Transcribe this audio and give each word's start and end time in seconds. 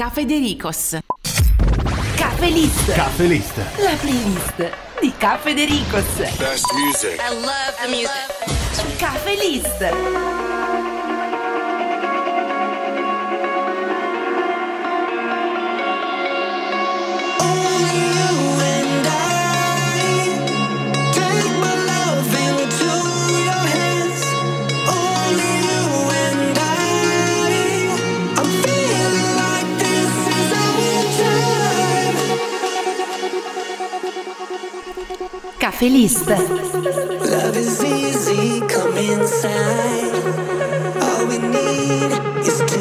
Caffè 0.00 0.24
Dericos. 0.24 0.96
Caffè 2.16 2.48
List. 2.48 2.90
Caffè 2.94 3.26
List. 3.26 3.58
La 3.76 3.94
playlist 4.00 4.70
di 4.98 5.12
Caffè 5.18 5.52
Dericos. 5.52 6.16
Best 6.38 6.72
music. 6.72 7.20
I 7.20 7.34
love 7.34 7.74
the 7.82 7.88
music. 7.88 8.96
Caffè 8.96 9.34
List. 9.34 10.48
Caffè 35.60 35.88
List. 35.88 36.26
Love 36.26 37.54
is 37.54 37.82
easy, 37.84 38.60
come 38.60 38.96
inside. 38.96 40.14
All 41.02 41.26
we 41.26 41.36
need 41.36 42.12
is 42.38 42.56
tonight. 42.64 42.79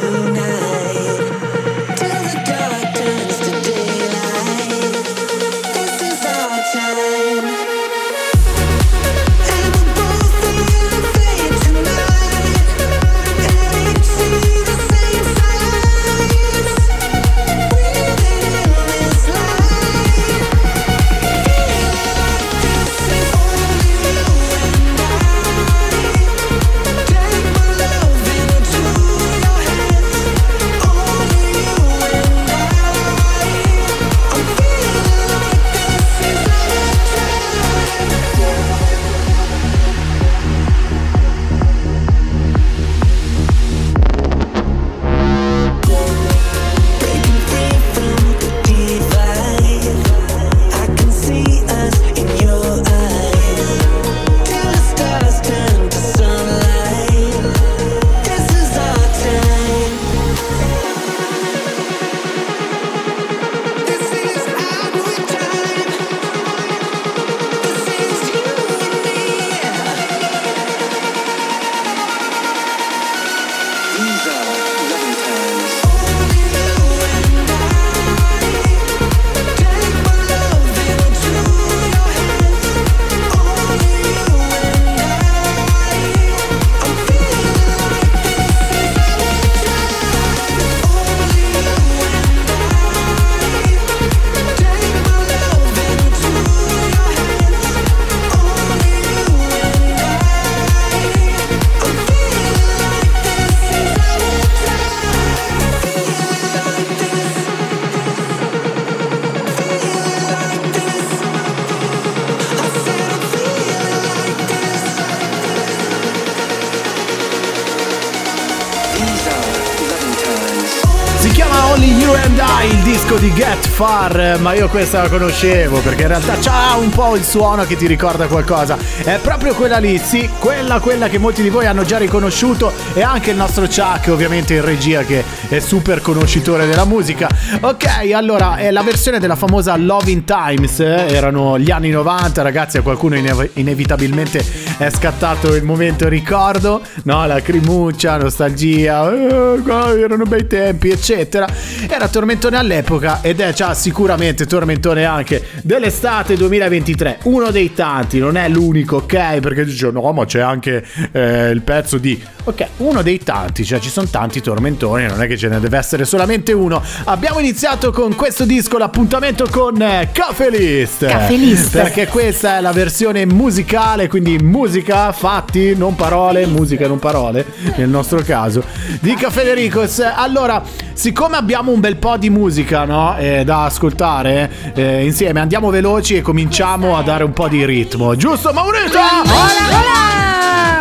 Only 121.69 121.91
You 121.93 122.13
and 122.15 122.39
I, 122.39 122.67
il 122.67 122.81
disco 122.81 123.17
di 123.17 123.31
Get 123.31 123.67
Far, 123.67 124.39
ma 124.39 124.53
io 124.53 124.67
questa 124.69 125.03
la 125.03 125.07
conoscevo 125.07 125.79
perché 125.81 126.01
in 126.01 126.07
realtà 126.07 126.35
c'ha 126.41 126.75
un 126.75 126.89
po' 126.89 127.15
il 127.15 127.23
suono 127.23 127.63
che 127.63 127.75
ti 127.75 127.85
ricorda 127.85 128.25
qualcosa. 128.25 128.75
È 129.03 129.19
proprio 129.21 129.53
quella 129.53 129.77
lì, 129.77 129.99
sì, 129.99 130.27
quella, 130.39 130.79
quella 130.79 131.07
che 131.07 131.19
molti 131.19 131.43
di 131.43 131.49
voi 131.49 131.67
hanno 131.67 131.83
già 131.83 131.99
riconosciuto 131.99 132.73
e 132.93 133.03
anche 133.03 133.29
il 133.29 133.35
nostro 133.35 133.67
Chuck 133.67 134.07
ovviamente 134.07 134.55
in 134.55 134.65
regia 134.65 135.03
che 135.03 135.23
è 135.47 135.59
super 135.59 136.01
conoscitore 136.01 136.65
della 136.65 136.85
musica. 136.85 137.29
Ok, 137.61 138.11
allora 138.13 138.55
è 138.55 138.71
la 138.71 138.81
versione 138.81 139.19
della 139.19 139.35
famosa 139.35 139.75
Loving 139.77 140.23
Times, 140.23 140.79
eh, 140.79 141.05
erano 141.13 141.59
gli 141.59 141.69
anni 141.69 141.91
90, 141.91 142.41
ragazzi, 142.41 142.77
a 142.77 142.81
qualcuno 142.81 143.15
inev- 143.15 143.51
inevitabilmente 143.53 144.43
è 144.77 144.89
scattato 144.89 145.53
il 145.53 145.63
momento 145.63 146.07
ricordo, 146.07 146.81
no, 147.03 147.27
la 147.27 147.41
crimuccia, 147.41 148.17
nostalgia, 148.17 149.11
eh, 149.11 150.01
erano 150.01 150.23
bei 150.23 150.47
tempi, 150.47 150.89
eccetera. 150.89 151.58
Era 151.87 152.07
tormentone 152.07 152.57
all'epoca 152.57 153.19
ed 153.21 153.39
è 153.39 153.53
già 153.53 153.73
sicuramente 153.73 154.45
tormentone 154.45 155.05
anche 155.05 155.43
dell'estate 155.63 156.35
2023, 156.35 157.19
uno 157.23 157.51
dei 157.51 157.73
tanti, 157.73 158.19
non 158.19 158.37
è 158.37 158.47
l'unico, 158.49 158.97
ok? 158.97 159.39
Perché 159.39 159.65
dice 159.65 159.91
no, 159.91 160.11
ma 160.11 160.25
c'è 160.25 160.39
anche 160.39 160.85
eh, 161.11 161.49
il 161.49 161.61
pezzo 161.61 161.97
di 161.97 162.21
Ok, 162.49 162.65
uno 162.77 163.03
dei 163.03 163.19
tanti, 163.19 163.63
cioè 163.63 163.79
ci 163.79 163.89
sono 163.89 164.07
tanti 164.07 164.41
tormentoni, 164.41 165.05
non 165.05 165.21
è 165.21 165.27
che 165.27 165.37
ce 165.37 165.49
ne 165.49 165.59
deve 165.59 165.77
essere 165.77 166.03
solamente 166.03 166.51
uno. 166.51 166.81
Abbiamo 167.03 167.37
iniziato 167.37 167.91
con 167.91 168.15
questo 168.15 168.43
disco 168.43 168.79
l'appuntamento 168.79 169.45
con 169.51 169.79
eh, 169.79 170.09
Cafe 170.11 170.49
List. 170.49 171.05
Cafe 171.05 171.35
List. 171.35 171.73
Perché 171.73 172.07
questa 172.07 172.57
è 172.57 172.61
la 172.61 172.71
versione 172.71 173.27
musicale, 173.27 174.07
quindi 174.07 174.37
musica, 174.39 175.11
fatti, 175.11 175.75
non 175.75 175.93
parole, 175.93 176.47
musica, 176.47 176.87
non 176.87 176.97
parole, 176.97 177.45
nel 177.75 177.89
nostro 177.89 178.21
caso, 178.23 178.63
di 178.99 179.13
Cafe 179.13 179.43
Dericos. 179.43 179.99
Allora, 179.99 180.63
siccome 180.93 181.35
abbiamo 181.35 181.48
un 181.57 181.79
bel 181.79 181.97
po' 181.97 182.17
di 182.17 182.29
musica, 182.29 182.85
no, 182.85 183.17
eh, 183.17 183.43
da 183.43 183.65
ascoltare 183.65 184.49
eh, 184.75 185.03
insieme, 185.03 185.39
andiamo 185.39 185.69
veloci 185.69 186.15
e 186.15 186.21
cominciamo 186.21 186.95
a 186.95 187.01
dare 187.01 187.23
un 187.23 187.33
po' 187.33 187.47
di 187.47 187.65
ritmo. 187.65 188.15
Giusto, 188.15 188.53
Maurita? 188.53 189.21
Hola, 189.23 189.67
hola! 189.69 190.28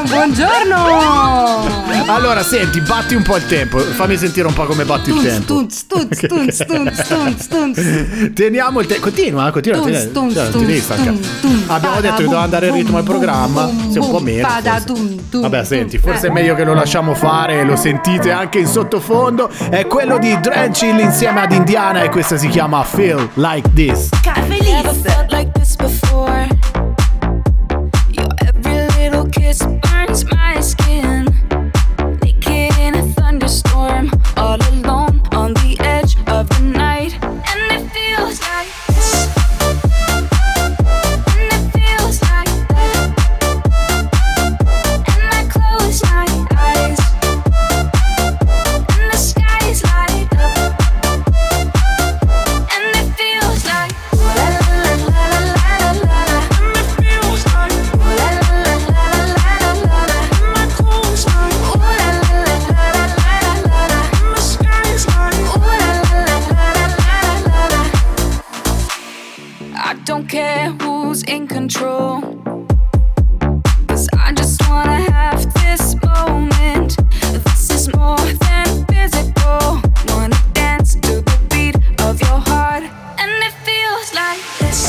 Buongiorno! 0.09 1.67
Allora, 2.07 2.43
senti, 2.43 2.81
batti 2.81 3.15
un 3.15 3.23
po' 3.23 3.37
il 3.37 3.45
tempo. 3.47 3.79
Fammi 3.79 4.17
sentire 4.17 4.47
un 4.47 4.55
po' 4.55 4.65
come 4.65 4.85
batti 4.85 5.11
il 5.11 5.21
tempo. 5.21 5.45
tunz, 5.55 5.87
tunz, 5.87 6.21
tunz, 6.27 6.65
tunz, 6.67 7.07
tunz, 7.07 7.47
tunz. 7.49 8.33
Teniamo 8.33 8.81
il 8.81 8.87
tempo. 8.87 9.03
Continua, 9.05 9.51
continua. 9.51 9.79
Tunz, 9.81 9.91
tieni- 9.91 10.13
tunz, 10.13 10.33
cioè, 10.35 10.43
non 10.45 10.53
ti 10.53 10.57
tunz, 10.59 10.67
devi 10.67 10.81
staccare. 10.81 11.11
tunz, 11.11 11.29
tunz. 11.41 11.63
Abbiamo 11.67 12.01
detto 12.01 12.15
che 12.17 12.23
doveva 12.25 12.41
andare 12.43 12.67
il 12.69 12.73
ritmo 12.73 12.97
al 12.97 13.05
programma. 13.05 13.69
Sì, 13.91 13.99
un 13.99 14.11
po' 14.11 14.21
meno. 14.21 14.49
forse. 14.49 15.41
Vabbè, 15.41 15.65
senti, 15.65 15.99
forse 15.99 16.27
è 16.27 16.31
Eh. 16.31 16.33
meglio 16.33 16.55
che 16.55 16.65
lo 16.65 16.73
lasciamo 16.75 17.15
fare 17.15 17.63
lo 17.65 17.77
sentite 17.77 18.31
anche 18.33 18.59
in 18.61 18.67
sottofondo. 18.67 19.51
È 19.69 19.87
quello 19.87 20.17
di 20.19 20.39
Drenchill 20.41 20.99
insieme 21.01 21.43
ad 21.43 21.53
Indiana 21.53 22.03
e 22.03 22.09
questa 22.09 22.39
si 22.39 22.49
chiama 22.49 22.83
Feel 22.83 23.29
Like 23.35 23.71
This. 23.75 24.09
Caffè 24.23 24.57
feels 84.09 84.15
like 84.15 84.59
this. 84.59 84.88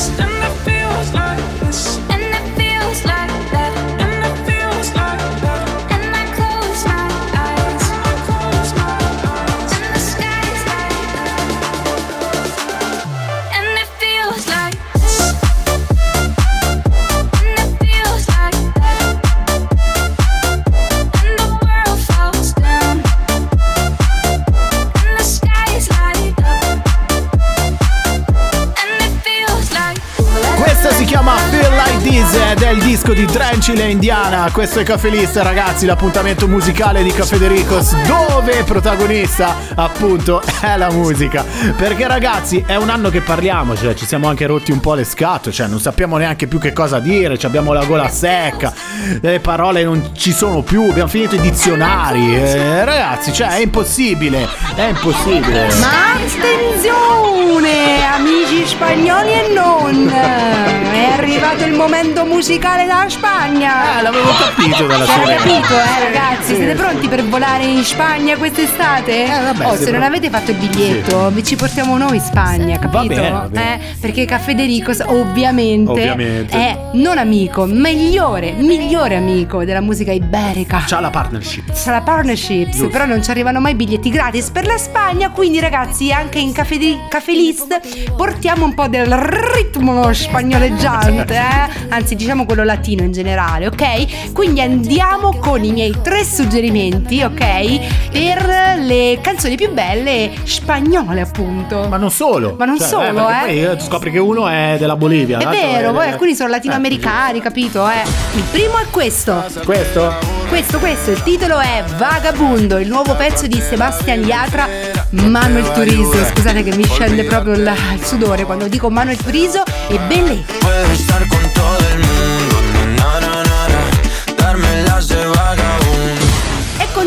Disco 33.00 33.14
di 33.14 33.26
Drencile 33.26 33.88
Indiana. 33.88 34.50
Questo 34.52 34.80
è 34.82 34.84
Caffè 34.84 35.10
Lista, 35.10 35.42
ragazzi, 35.42 35.86
l'appuntamento 35.86 36.50
musicale 36.50 37.02
di 37.02 37.12
Caffè 37.12 37.38
De 37.38 37.48
Ricos, 37.48 37.96
dove 38.04 38.64
protagonista 38.66 39.56
appunto 39.76 40.42
è 40.60 40.76
la 40.76 40.92
musica. 40.92 41.46
Perché 41.78 42.08
ragazzi, 42.08 42.62
è 42.66 42.76
un 42.76 42.90
anno 42.90 43.10
che 43.10 43.22
parliamo, 43.22 43.78
cioè 43.78 43.94
ci 43.94 44.06
siamo 44.06 44.28
anche 44.28 44.46
rotti 44.48 44.72
un 44.72 44.82
po' 44.82 44.96
le 44.96 45.06
scatole, 45.06 45.56
cioè 45.56 45.68
non 45.68 45.80
sappiamo 45.80 46.18
neanche 46.18 46.48
più 46.48 46.60
che 46.60 46.74
cosa 46.74 47.00
dire, 47.00 47.38
cioè, 47.38 47.50
abbiamo 47.50 47.72
la 47.72 47.86
gola 47.86 48.10
secca, 48.10 48.74
le 49.22 49.40
parole 49.40 49.84
non 49.84 50.10
ci 50.14 50.34
sono 50.34 50.62
più, 50.62 50.90
abbiamo 50.90 51.10
finito 51.10 51.36
i 51.36 51.40
dizionari. 51.40 52.36
Eh, 52.36 52.84
ragazzi, 52.84 53.32
cioè 53.32 53.50
è 53.50 53.60
impossibile, 53.60 54.46
è 54.76 54.88
impossibile. 54.88 55.70
Ma 55.80 56.16
attenzione, 56.16 58.04
amici 58.12 58.66
spagnoli 58.66 59.32
e 59.32 59.54
non! 59.54 60.10
È 60.10 61.12
arrivato 61.14 61.64
il 61.64 61.74
momento 61.74 62.26
musicale 62.26 62.88
dalla 62.90 63.08
Spagna! 63.10 64.00
Eh, 64.00 64.02
l'avevo 64.02 64.30
capito 64.32 64.88
dalla 64.88 65.06
Ci 65.06 65.12
avete 65.12 65.36
capito, 65.36 65.74
eh 65.74 66.04
ragazzi? 66.12 66.56
Siete 66.56 66.74
pronti 66.74 67.08
per 67.08 67.24
volare 67.24 67.64
in 67.66 67.84
Spagna 67.84 68.36
quest'estate? 68.36 69.26
Eh, 69.26 69.44
vabbè, 69.44 69.66
oh, 69.68 69.76
se 69.76 69.92
non 69.92 70.02
avete 70.02 70.30
fatto 70.32 70.50
il 70.52 70.58
biglietto, 70.58 71.30
vi 71.30 71.44
ci 71.44 71.56
portiamo 71.56 71.98
noi 71.98 72.16
in 72.16 72.22
Spagna, 72.22 72.80
capito? 72.80 73.08
bene, 73.14 73.30
va 73.30 73.48
bene. 73.48 73.76
Eh, 73.76 73.96
perché 74.00 74.26
Caffè 74.26 74.56
De 74.56 74.66
Ricos, 74.66 75.04
ovviamente, 75.06 75.92
Ovviamente. 75.92 76.58
è 76.58 76.78
non 76.94 77.20
amico, 77.20 77.66
migliore, 77.66 78.54
migliore 78.54 79.16
amico 79.16 79.64
della 79.64 79.82
musica 79.82 80.12
iberica. 80.12 80.84
C'ha 80.88 81.00
la 81.00 81.12
partnership. 81.12 81.72
C'è 81.72 81.92
la 81.92 82.02
partnerships, 82.02 82.72
Giusto. 82.72 82.88
però 82.90 83.06
non 83.06 83.22
ci 83.22 83.30
arrivano 83.30 83.60
mai 83.60 83.76
biglietti 83.76 84.10
gratis 84.10 84.50
per 84.50 84.66
la 84.66 84.78
Spagna, 84.78 85.30
quindi 85.30 85.60
ragazzi 85.60 86.12
anche 86.12 86.40
in 86.40 86.52
Caffè, 86.54 86.78
di- 86.78 86.98
Caffè 87.08 87.32
List 87.34 88.16
portiamo 88.16 88.66
un 88.66 88.74
po' 88.74 88.88
del 88.88 89.12
ritmo 89.16 90.12
spagnoleggiante, 90.12 91.36
eh? 91.38 91.86
anzi 91.90 92.16
diciamo 92.16 92.46
quello 92.46 92.64
latino 92.80 93.04
in 93.04 93.12
generale, 93.12 93.68
ok? 93.68 94.32
Quindi 94.32 94.62
andiamo 94.62 95.36
con 95.36 95.64
i 95.64 95.72
miei 95.72 95.94
tre 96.02 96.24
suggerimenti, 96.24 97.22
ok? 97.22 98.10
Per 98.10 98.78
le 98.80 99.20
canzoni 99.22 99.56
più 99.56 99.72
belle 99.72 100.32
spagnole 100.44 101.20
appunto. 101.22 101.88
Ma 101.90 101.98
non 101.98 102.10
solo. 102.10 102.56
Ma 102.58 102.64
non 102.66 102.80
solo, 102.80 103.26
perché 103.26 103.62
eh. 103.62 103.76
Poi 103.76 103.82
scopri 103.82 104.12
che 104.12 104.20
uno 104.20 104.48
è 104.48 104.78
della 104.80 104.96
Bolivia. 104.96 105.38
È 105.40 105.48
vero, 105.48 105.92
poi 105.92 106.08
è- 106.08 106.12
alcuni 106.12 106.34
sono 106.34 106.50
latinoamericani, 106.50 107.42
capito? 107.42 107.88
Eh? 107.88 108.02
Il 108.36 108.44
primo 108.50 108.78
è 108.78 108.86
questo. 108.90 109.44
Questo? 109.66 110.38
Questo, 110.48 110.80
questo, 110.80 111.12
il 111.12 111.22
titolo 111.22 111.60
è 111.60 111.84
Vagabundo, 111.98 112.80
il 112.80 112.88
nuovo 112.88 113.14
pezzo 113.16 113.46
di 113.46 113.62
Sebastian 113.62 114.24
Yatra, 114.24 114.68
Manuel 115.12 115.72
Turizo. 115.74 116.26
Scusate 116.34 116.64
che 116.64 116.76
mi 116.76 116.86
scende 116.86 117.24
proprio 117.26 117.54
il, 117.54 117.72
il 117.94 118.04
sudore 118.04 118.46
quando 118.46 118.68
dico 118.68 118.90
Manuel 118.90 119.18
Turizo 119.18 119.64
e 119.90 120.00
Belle. 120.08 120.44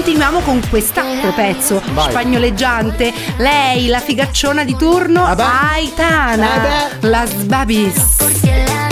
Continuiamo 0.02 0.40
con 0.40 0.60
quest'altro 0.68 1.30
pezzo 1.32 1.80
Vai. 1.92 2.10
spagnoleggiante. 2.10 3.12
Lei, 3.36 3.86
la 3.86 4.00
figacciona 4.00 4.64
di 4.64 4.74
turno, 4.76 5.24
Ah. 5.24 5.70
Aitana, 5.74 6.56
Eh 6.56 6.98
beh. 6.98 7.08
Las 7.08 7.30
Babis. 7.44 8.16
Porque 8.18 8.64
la 8.66 8.88
vida 8.88 8.91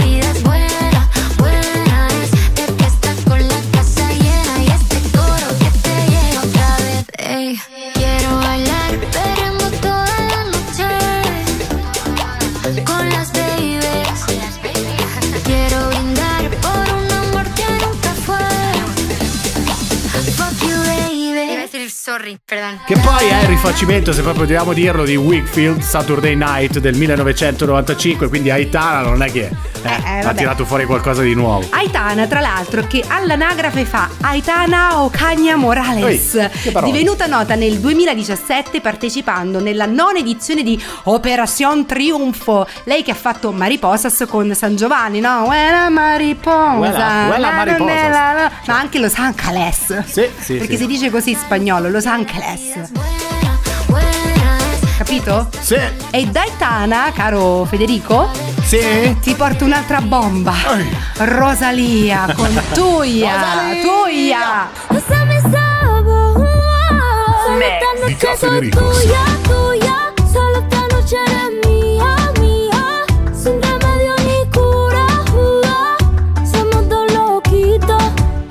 sorry, 22.10 22.36
perdón. 22.44 22.80
Che 22.86 22.96
poi 22.98 23.28
è 23.28 23.42
il 23.42 23.46
rifacimento, 23.48 24.12
se 24.12 24.22
proprio 24.22 24.44
dobbiamo 24.44 24.72
dirlo, 24.72 25.04
di 25.04 25.14
Wakefield 25.14 25.80
Saturday 25.80 26.34
Night 26.34 26.78
del 26.78 26.96
1995. 26.96 28.28
Quindi 28.28 28.50
Aitana 28.50 29.02
non 29.02 29.22
è 29.22 29.30
che 29.30 29.48
eh, 29.82 29.88
ha 29.88 30.22
vabbè. 30.22 30.34
tirato 30.34 30.64
fuori 30.64 30.86
qualcosa 30.86 31.22
di 31.22 31.34
nuovo. 31.34 31.66
Aitana, 31.70 32.26
tra 32.26 32.40
l'altro, 32.40 32.84
che 32.86 33.04
all'anagrafe 33.06 33.84
fa 33.84 34.08
Aitana 34.22 35.04
Ocaña 35.04 35.54
Morales, 35.56 36.34
Ehi, 36.34 36.72
divenuta 36.82 37.26
nota 37.26 37.54
nel 37.54 37.78
2017 37.78 38.80
partecipando 38.80 39.60
nella 39.60 39.86
nona 39.86 40.18
edizione 40.18 40.64
di 40.64 40.82
Operación 41.04 41.86
Triunfo. 41.86 42.66
Lei 42.84 43.04
che 43.04 43.12
ha 43.12 43.14
fatto 43.14 43.52
Mariposas 43.52 44.24
con 44.28 44.52
San 44.56 44.74
Giovanni, 44.74 45.20
no? 45.20 45.44
Uela 45.46 45.88
Mariposa, 45.88 47.38
Mariposas. 47.38 47.78
nonna, 47.78 48.08
la- 48.32 48.50
ma 48.66 48.78
anche 48.78 48.98
Los 48.98 49.14
Angeles. 49.16 50.04
Sì, 50.06 50.28
sì, 50.38 50.54
Perché 50.56 50.72
sì. 50.76 50.82
si 50.82 50.86
dice 50.86 51.10
così 51.10 51.30
in 51.30 51.36
spagnolo, 51.36 51.88
Los 52.00 52.06
Angeles. 52.06 52.90
Capito? 54.96 55.48
Sì, 55.60 55.76
E 56.12 56.26
da 56.28 56.40
Aitana, 56.40 57.12
caro 57.14 57.66
Federico, 57.68 58.30
sì. 58.64 59.14
ti 59.20 59.34
porto 59.34 59.66
un'altra 59.66 60.00
bomba. 60.00 60.54
Rosalia 61.18 62.26
con 62.34 62.48
sabor. 65.42 66.48
Solo 67.44 67.60
esta 67.60 67.92
Di 67.96 68.00
noche 68.00 68.16
Caffè 68.16 68.36
soy 68.46 68.60
Ricos. 68.60 68.98
tuya, 69.02 69.24
tuya. 69.42 70.12
Solo 70.32 70.58
esta 70.58 70.86
noche 70.86 71.16
eres 71.16 71.66
mía, 71.66 72.32
mía. 72.40 73.04
Sin 73.32 73.60
remedio 73.60 74.14
ni 74.24 74.50
cura, 74.50 75.04
jura. 75.30 75.96
Somos 76.50 76.88
dos 76.88 77.12
loquitos, 77.12 78.02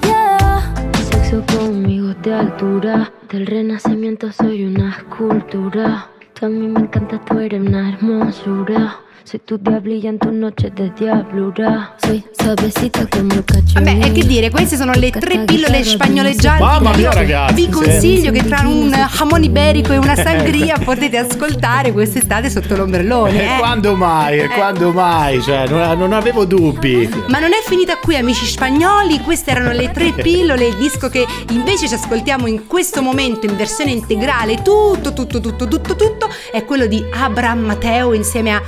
yeah. 0.03 0.61
Sexo 1.09 1.43
conmigo 1.57 2.13
de 2.21 2.31
altura. 2.33 3.11
Del 3.31 3.45
renacimiento 3.45 4.31
soy 4.31 4.65
una 4.65 4.89
escultura. 4.89 6.09
Tú 6.33 6.47
a 6.47 6.49
mí 6.49 6.67
me 6.67 6.79
encanta, 6.79 7.23
tú 7.23 7.37
eres 7.37 7.61
una 7.61 7.89
hermosura. 7.89 9.01
Soy 9.29 9.41
tu 9.45 9.59
diablilla 9.59 10.09
en 10.09 10.17
tus 10.17 10.31
noches 10.33 10.73
de 10.73 10.89
diablura. 10.89 11.95
Soy 12.01 12.25
suavecita 12.35 13.05
como 13.11 13.31
el 13.35 13.45
cachorro. 13.45 13.85
Vabbè, 13.85 14.07
e 14.07 14.11
che 14.11 14.25
dire, 14.25 14.49
queste 14.49 14.75
sono 14.75 14.91
le 14.93 15.11
tre 15.11 15.43
pillole 15.45 15.83
spagnoleggianti. 15.83 16.63
Mamma 16.63 16.89
che 16.89 16.97
mia, 16.97 17.09
io 17.09 17.13
ragazzi, 17.13 17.53
Vi 17.53 17.61
sì. 17.61 17.69
consiglio 17.69 18.31
che 18.31 18.43
tra 18.47 18.67
un 18.67 18.89
jamon 18.89 19.43
iberico 19.43 19.93
e 19.93 19.97
una 19.97 20.15
sangria 20.15 20.79
potete 20.83 21.17
ascoltare 21.17 21.91
quest'estate 21.91 22.49
sotto 22.49 22.75
l'ombrellone. 22.75 23.39
E 23.39 23.45
eh. 23.53 23.57
quando 23.59 23.93
mai? 23.93 24.39
E 24.39 24.47
quando 24.47 24.91
mai? 24.91 25.39
Cioè, 25.43 25.67
non, 25.67 25.99
non 25.99 26.11
avevo 26.13 26.45
dubbi. 26.45 27.07
Ma 27.27 27.37
non 27.37 27.51
è 27.51 27.61
finita 27.63 27.97
qui, 27.97 28.15
amici 28.15 28.47
spagnoli. 28.47 29.19
Queste 29.19 29.51
erano 29.51 29.73
le 29.73 29.91
tre 29.91 30.11
pillole, 30.11 30.69
il 30.69 30.75
disco 30.77 31.07
che 31.07 31.23
invece 31.51 31.87
ci 31.87 31.93
ascoltiamo 31.93 32.47
in 32.47 32.65
questo 32.65 33.03
momento 33.03 33.45
in 33.45 33.55
versione 33.55 33.91
integrale. 33.91 34.63
Tutto, 34.63 35.13
tutto, 35.13 35.39
tutto, 35.39 35.67
tutto, 35.67 35.95
tutto. 35.95 36.29
È 36.51 36.65
quello 36.65 36.87
di 36.87 37.05
Abraham 37.13 37.59
Matteo 37.59 38.13
insieme 38.13 38.55
a 38.55 38.61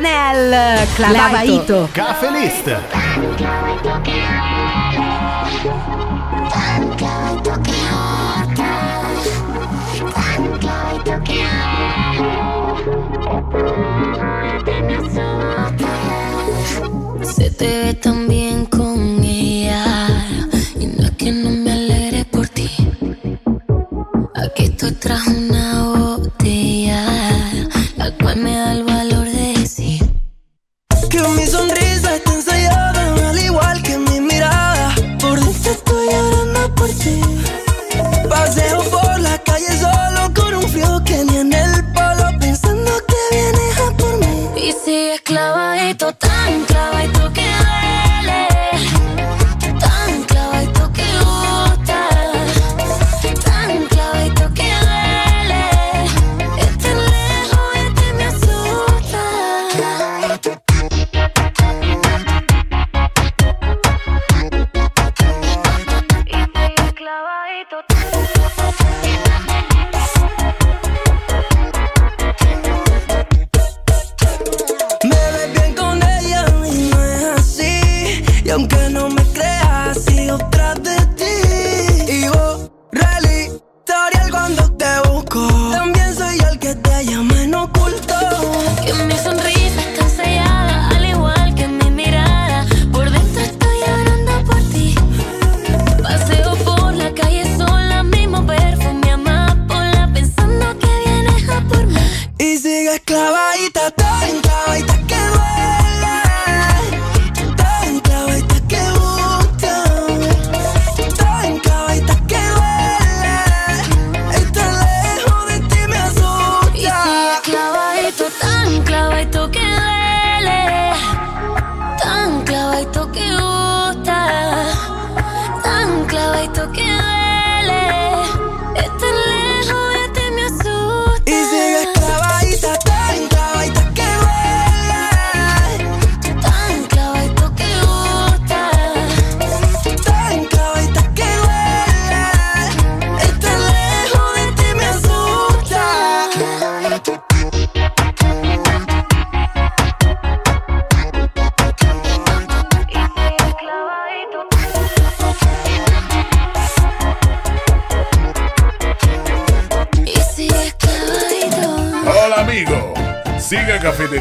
Chanel 0.00 0.86
Clavaito. 0.94 1.88
Caffè 1.92 2.30
List. 2.30 2.74
Se 17.22 17.50
te 17.50 17.84
ve 17.84 17.94
tan 17.94 18.26
bien 18.26 18.64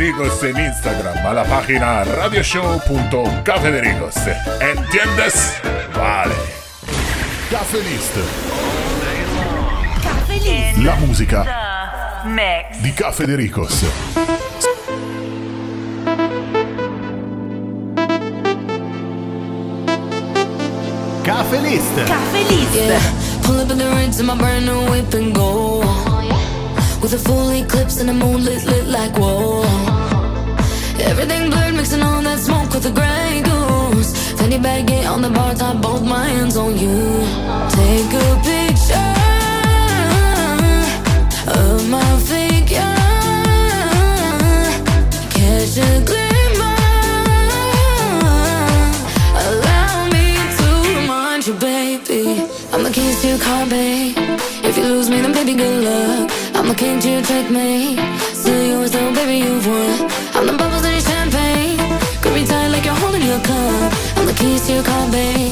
a 0.10 0.12
Cafedericos 0.12 0.44
en 0.44 0.60
Instagram 0.66 1.26
a 1.26 1.34
la 1.34 1.44
página 1.44 2.04
radioshow.cafedericos. 2.04 4.16
¿Entiendes? 4.60 5.54
Vale. 5.96 6.36
Cafelist, 7.50 8.18
la 10.78 10.96
musica 10.96 11.46
di 12.82 12.92
Cafedericos. 12.94 13.84
Cafe 21.24 21.62
List. 21.62 21.96
Cafe 22.08 22.44
List. 22.50 22.76
Yeah, 22.76 23.00
pull 23.44 23.60
up 23.60 23.70
in 23.72 23.78
the 23.78 23.86
rinse 23.96 24.20
in 24.20 24.26
my 24.26 24.36
brand 24.36 24.66
new 24.66 24.90
whip 24.92 25.14
and 25.14 25.34
go. 25.36 25.80
With 27.02 27.14
a 27.14 27.18
full 27.18 27.50
eclipse 27.52 28.00
and 28.00 28.10
the 28.10 28.14
moon 28.14 28.44
lit, 28.44 28.66
lit 28.66 28.88
like 28.88 29.18
whoa. 29.18 29.99
Everything 31.10 31.50
blurred, 31.50 31.74
mixing 31.74 32.04
all 32.04 32.22
that 32.22 32.38
smoke 32.38 32.72
with 32.72 32.84
the 32.84 32.92
gray 32.92 33.42
goose. 33.42 34.14
Fanny 34.38 34.60
baggy 34.60 35.04
on 35.06 35.24
the 35.24 35.30
bar 35.30 35.56
top, 35.56 35.82
both 35.82 36.04
my 36.04 36.28
hands 36.30 36.56
on 36.56 36.78
you. 36.78 37.00
Take 37.74 38.14
a 38.14 38.28
picture 38.46 39.16
of 41.60 41.90
my 41.90 42.10
figure. 42.30 42.96
Catch 45.34 45.78
a 45.88 45.92
glimmer. 46.10 46.78
Allow 49.46 49.96
me 50.16 50.28
to 50.60 50.68
remind 50.94 51.48
you, 51.48 51.56
baby. 51.56 52.46
I'm 52.72 52.84
the 52.84 52.92
keys 52.92 53.20
to 53.22 53.28
your 53.30 53.40
car, 53.40 53.66
babe. 53.66 54.16
If 54.64 54.78
you 54.78 54.84
lose 54.84 55.10
me, 55.10 55.22
then 55.22 55.34
baby, 55.34 55.56
good 55.56 55.84
luck. 55.84 56.32
I'm 56.54 56.68
the 56.68 56.76
king 56.76 57.00
to 57.00 57.10
your 57.10 57.24
checkmate. 57.24 58.00
Still 58.42 58.64
yours, 58.72 58.92
though, 58.92 59.12
baby, 59.16 59.38
you've 59.46 59.66
won. 59.66 60.12
I'm 60.36 60.46
the 60.46 60.69
cup. 64.40 64.90
I'm 64.90 65.12
the 65.12 65.20
keys 65.20 65.49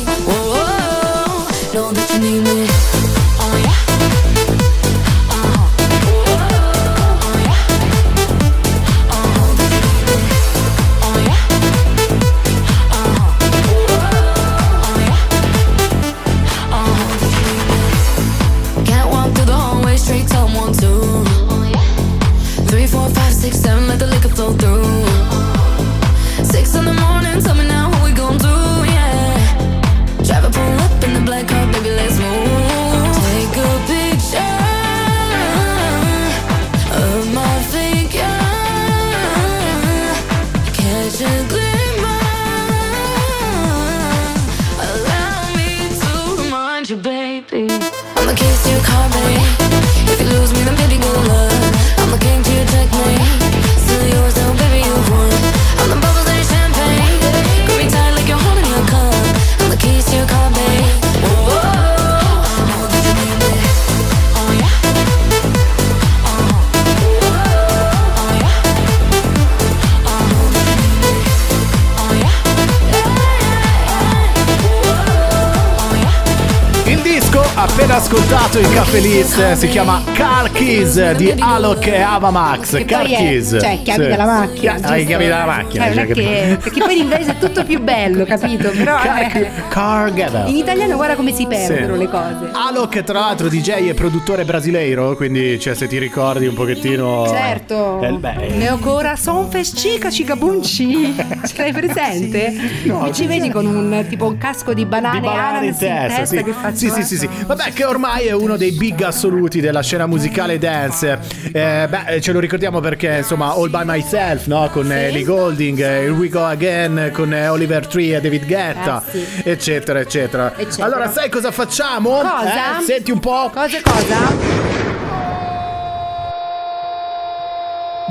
appena 77.59 77.95
ascoltato 77.95 78.59
in 78.59 78.71
Cafe 78.71 78.99
List 78.99 79.53
si 79.53 79.67
chiama 79.67 80.01
Car 80.13 80.51
Keys 80.51 81.11
di 81.13 81.33
Alok 81.37 81.87
e 81.87 82.01
Ava 82.01 82.29
Max. 82.29 82.75
Che 82.77 82.85
Car 82.85 83.05
Keys. 83.05 83.57
cioè, 83.59 83.79
chiavi 83.81 84.03
Sì. 84.03 84.09
della 84.09 84.25
macchina. 84.25 84.73
Hai 84.73 84.79
giusto? 84.81 85.05
chiavi 85.05 85.23
della 85.23 85.45
macchina. 85.45 85.85
Eh, 85.87 85.93
cioè 85.93 86.05
che- 86.07 86.57
perché 86.61 86.79
poi 86.79 86.95
in 86.97 87.01
inglese 87.03 87.31
è 87.31 87.37
tutto 87.39 87.63
più 87.63 87.81
bello, 87.81 88.25
capito? 88.25 88.69
Però 88.69 88.95
Car, 88.97 89.19
eh, 89.35 89.51
car 89.69 90.13
Gather. 90.13 90.47
in 90.49 90.55
italiano 90.57 90.95
guarda 90.95 91.15
come 91.15 91.33
si 91.33 91.47
perdono 91.47 91.93
Sì. 91.93 91.99
le 91.99 92.07
cose. 92.09 92.49
Alok, 92.53 93.03
tra 93.03 93.19
l'altro, 93.19 93.47
DJ 93.49 93.87
e 93.89 93.93
produttore 93.95 94.45
brasileiro, 94.45 95.15
quindi 95.15 95.59
cioè, 95.59 95.73
se 95.73 95.87
ti 95.87 95.97
ricordi 95.97 96.45
un 96.45 96.53
pochettino. 96.53 97.27
Certo. 97.27 98.01
Eh, 98.01 98.11
beh, 98.11 98.49
Neo 98.55 98.77
Corazon 98.77 99.49
fes 99.49 99.71
chica 99.73 100.09
chica 100.09 100.35
bunci. 100.35 101.15
Ce 101.45 101.53
l'hai 101.57 101.73
presente? 101.73 102.53
No, 102.83 103.01
Mi 103.01 103.13
ci 103.13 103.25
vedi 103.25 103.49
con 103.49 103.65
un 103.65 104.05
tipo 104.07 104.25
un 104.25 104.37
casco 104.37 104.73
di 104.73 104.85
banane, 104.85 105.19
di 105.21 105.25
banane 105.25 105.65
in 105.67 105.73
ananas 105.73 105.81
in 105.81 105.87
testa, 106.17 106.25
sì. 106.25 106.43
che 106.43 106.51
faccio 106.51 106.75
sì, 106.77 106.89
sì, 106.89 106.99
eh? 106.99 107.03
sì, 107.03 107.17
sì. 107.17 107.29
Vabbè, 107.47 107.71
che 107.71 107.85
ormai 107.85 108.25
è 108.27 108.33
uno 108.33 108.57
dei 108.57 108.71
big 108.71 109.01
assoluti 109.03 109.61
della 109.61 109.81
scena 109.81 110.05
musicale 110.05 110.57
dance. 110.57 111.17
Eh, 111.53 111.87
beh, 111.89 112.19
ce 112.21 112.31
lo 112.33 112.39
ricordiamo 112.39 112.81
perché, 112.81 113.17
insomma, 113.19 113.53
All 113.53 113.69
by 113.69 113.83
Myself, 113.85 114.47
no? 114.47 114.69
Con 114.71 114.91
eh, 114.91 115.05
Ellie 115.07 115.23
Golding, 115.23 115.79
eh, 115.79 115.83
Here 116.03 116.09
We 116.09 116.27
Go 116.27 116.43
Again, 116.43 117.11
con 117.13 117.33
eh, 117.33 117.47
Oliver 117.47 117.87
Tree 117.87 118.17
e 118.17 118.21
David 118.21 118.45
Guetta, 118.45 119.01
Eh, 119.05 119.11
sì. 119.11 119.25
eccetera, 119.49 119.99
eccetera, 120.01 120.53
Eccetera. 120.57 120.85
Allora, 120.85 121.09
sai 121.09 121.29
cosa 121.29 121.51
facciamo? 121.51 122.09
Cosa? 122.19 122.79
Eh, 122.79 122.83
senti 122.83 123.11
un 123.11 123.19
po'. 123.19 123.49
Cosa 123.53 123.77
cosa? 123.81 124.66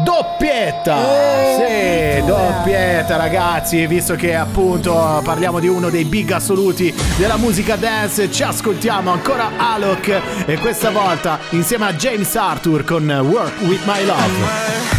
Doppietta! 0.06 0.94
sì, 1.58 2.24
doppietta 2.24 3.16
ragazzi, 3.16 3.88
visto 3.88 4.14
che 4.14 4.36
appunto 4.36 5.20
parliamo 5.24 5.58
di 5.58 5.66
uno 5.66 5.90
dei 5.90 6.04
big 6.04 6.30
assoluti 6.30 6.94
della 7.16 7.36
musica 7.36 7.74
dance, 7.74 8.30
ci 8.30 8.44
ascoltiamo 8.44 9.10
ancora 9.10 9.50
Alok 9.56 10.20
e 10.46 10.58
questa 10.58 10.90
volta 10.90 11.40
insieme 11.50 11.86
a 11.86 11.92
James 11.94 12.36
Arthur 12.36 12.84
con 12.84 13.10
Work 13.10 13.62
With 13.62 13.84
My 13.84 14.04
Love. 14.04 14.94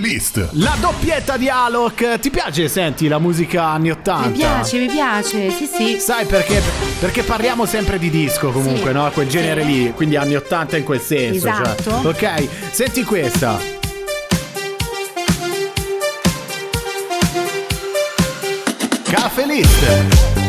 playlist. 0.00 0.48
La 0.52 0.74
doppietta 0.80 1.36
di 1.36 1.48
Alok. 1.48 2.18
Ti 2.18 2.30
piace, 2.30 2.68
senti, 2.68 3.06
la 3.06 3.18
musica 3.18 3.66
anni 3.66 3.90
80? 3.90 4.28
Mi 4.28 4.32
piace, 4.32 4.78
mi 4.78 4.88
piace, 4.88 5.50
sì 5.50 5.66
sì. 5.66 5.98
Sai 6.00 6.26
perché? 6.26 6.60
Perché 6.98 7.22
parliamo 7.22 7.64
sempre 7.64 7.98
di 7.98 8.10
disco 8.10 8.50
comunque, 8.50 8.90
sì. 8.90 8.96
no? 8.96 9.10
Quel 9.12 9.28
genere 9.28 9.62
sì. 9.62 9.66
lì, 9.66 9.92
quindi 9.92 10.16
anni 10.16 10.34
80 10.34 10.78
in 10.78 10.84
quel 10.84 11.00
senso. 11.00 11.46
Cioè. 11.46 11.60
Esatto. 11.60 12.12
Cioè. 12.12 12.40
Ok, 12.40 12.48
senti 12.70 13.04
questa. 13.04 13.58
Cafelist. 19.04 20.43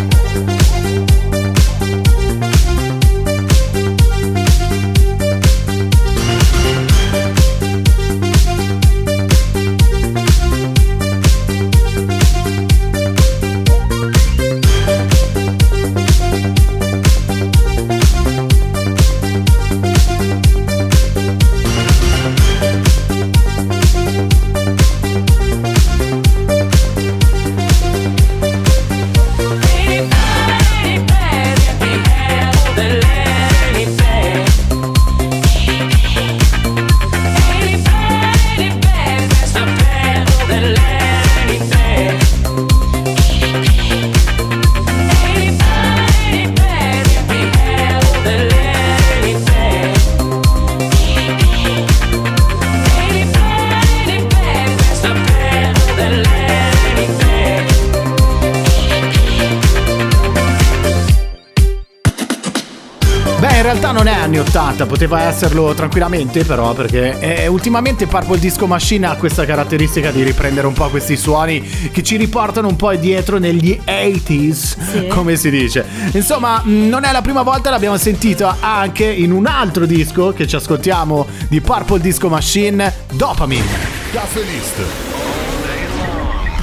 poteva 64.96 65.24
esserlo 65.24 65.74
tranquillamente 65.74 66.46
però 66.46 66.74
perché 66.74 67.20
eh, 67.20 67.48
ultimamente 67.48 68.08
Purple 68.08 68.40
Disco 68.40 68.66
Machine 68.66 69.08
ha 69.08 69.16
questa 69.18 69.44
caratteristica 69.44 70.10
di 70.10 70.24
riprendere 70.24 70.68
un 70.68 70.74
po' 70.74 70.88
questi 70.88 71.18
suoni 71.18 71.60
che 71.92 72.02
ci 72.02 72.16
riportano 72.16 72.70
un 72.70 72.78
po' 72.78 72.96
dietro 72.96 73.38
negli 73.38 73.78
80s, 73.86 74.54
sì. 74.54 75.08
come 75.08 75.36
si 75.36 75.50
dice. 75.50 75.86
Insomma, 76.14 76.64
mm, 76.66 76.88
non 76.88 77.04
è 77.04 77.12
la 77.12 77.22
prima 77.22 77.42
volta, 77.42 77.70
l'abbiamo 77.70 77.98
sentita 77.98 78.56
anche 78.62 79.04
in 79.04 79.34
un 79.34 79.48
altro 79.48 79.86
disco 79.86 80.32
che 80.32 80.48
ci 80.48 80.56
ascoltiamo 80.56 81.28
di 81.50 81.60
Purple 81.60 82.00
Disco 82.00 82.30
Machine, 82.30 82.94
Dopamine. 83.12 83.66
Caffè 84.14 84.40
List. 84.44 84.82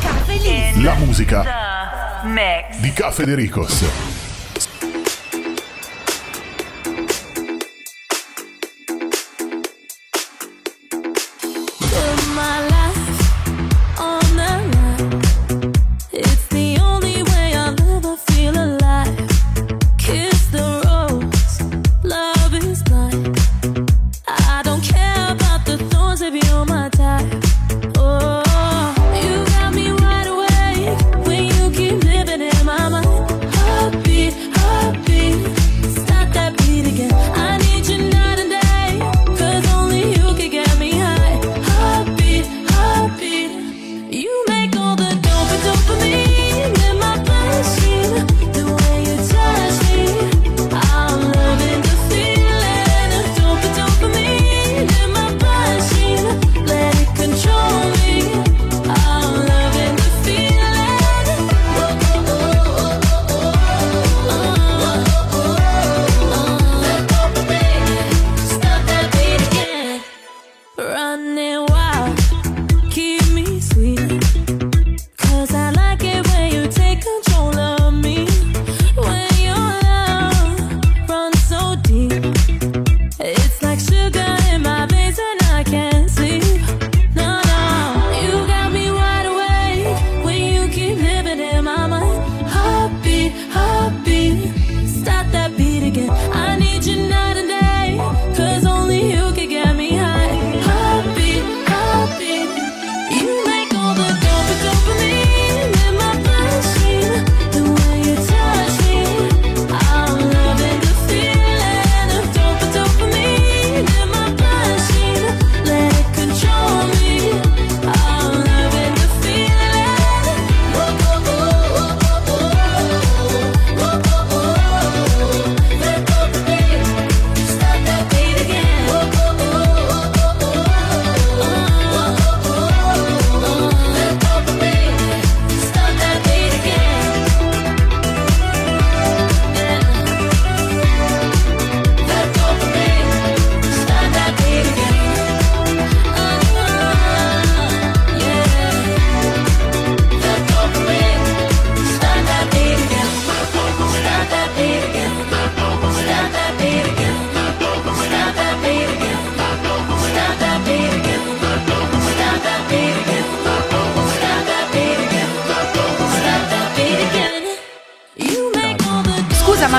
Caffè 0.01 0.33
List. 0.39 0.77
La 0.77 0.95
musica 0.95 1.45
di 2.81 2.93
Caffè 2.95 3.25
De 3.25 3.35
Ricos. 3.35 4.12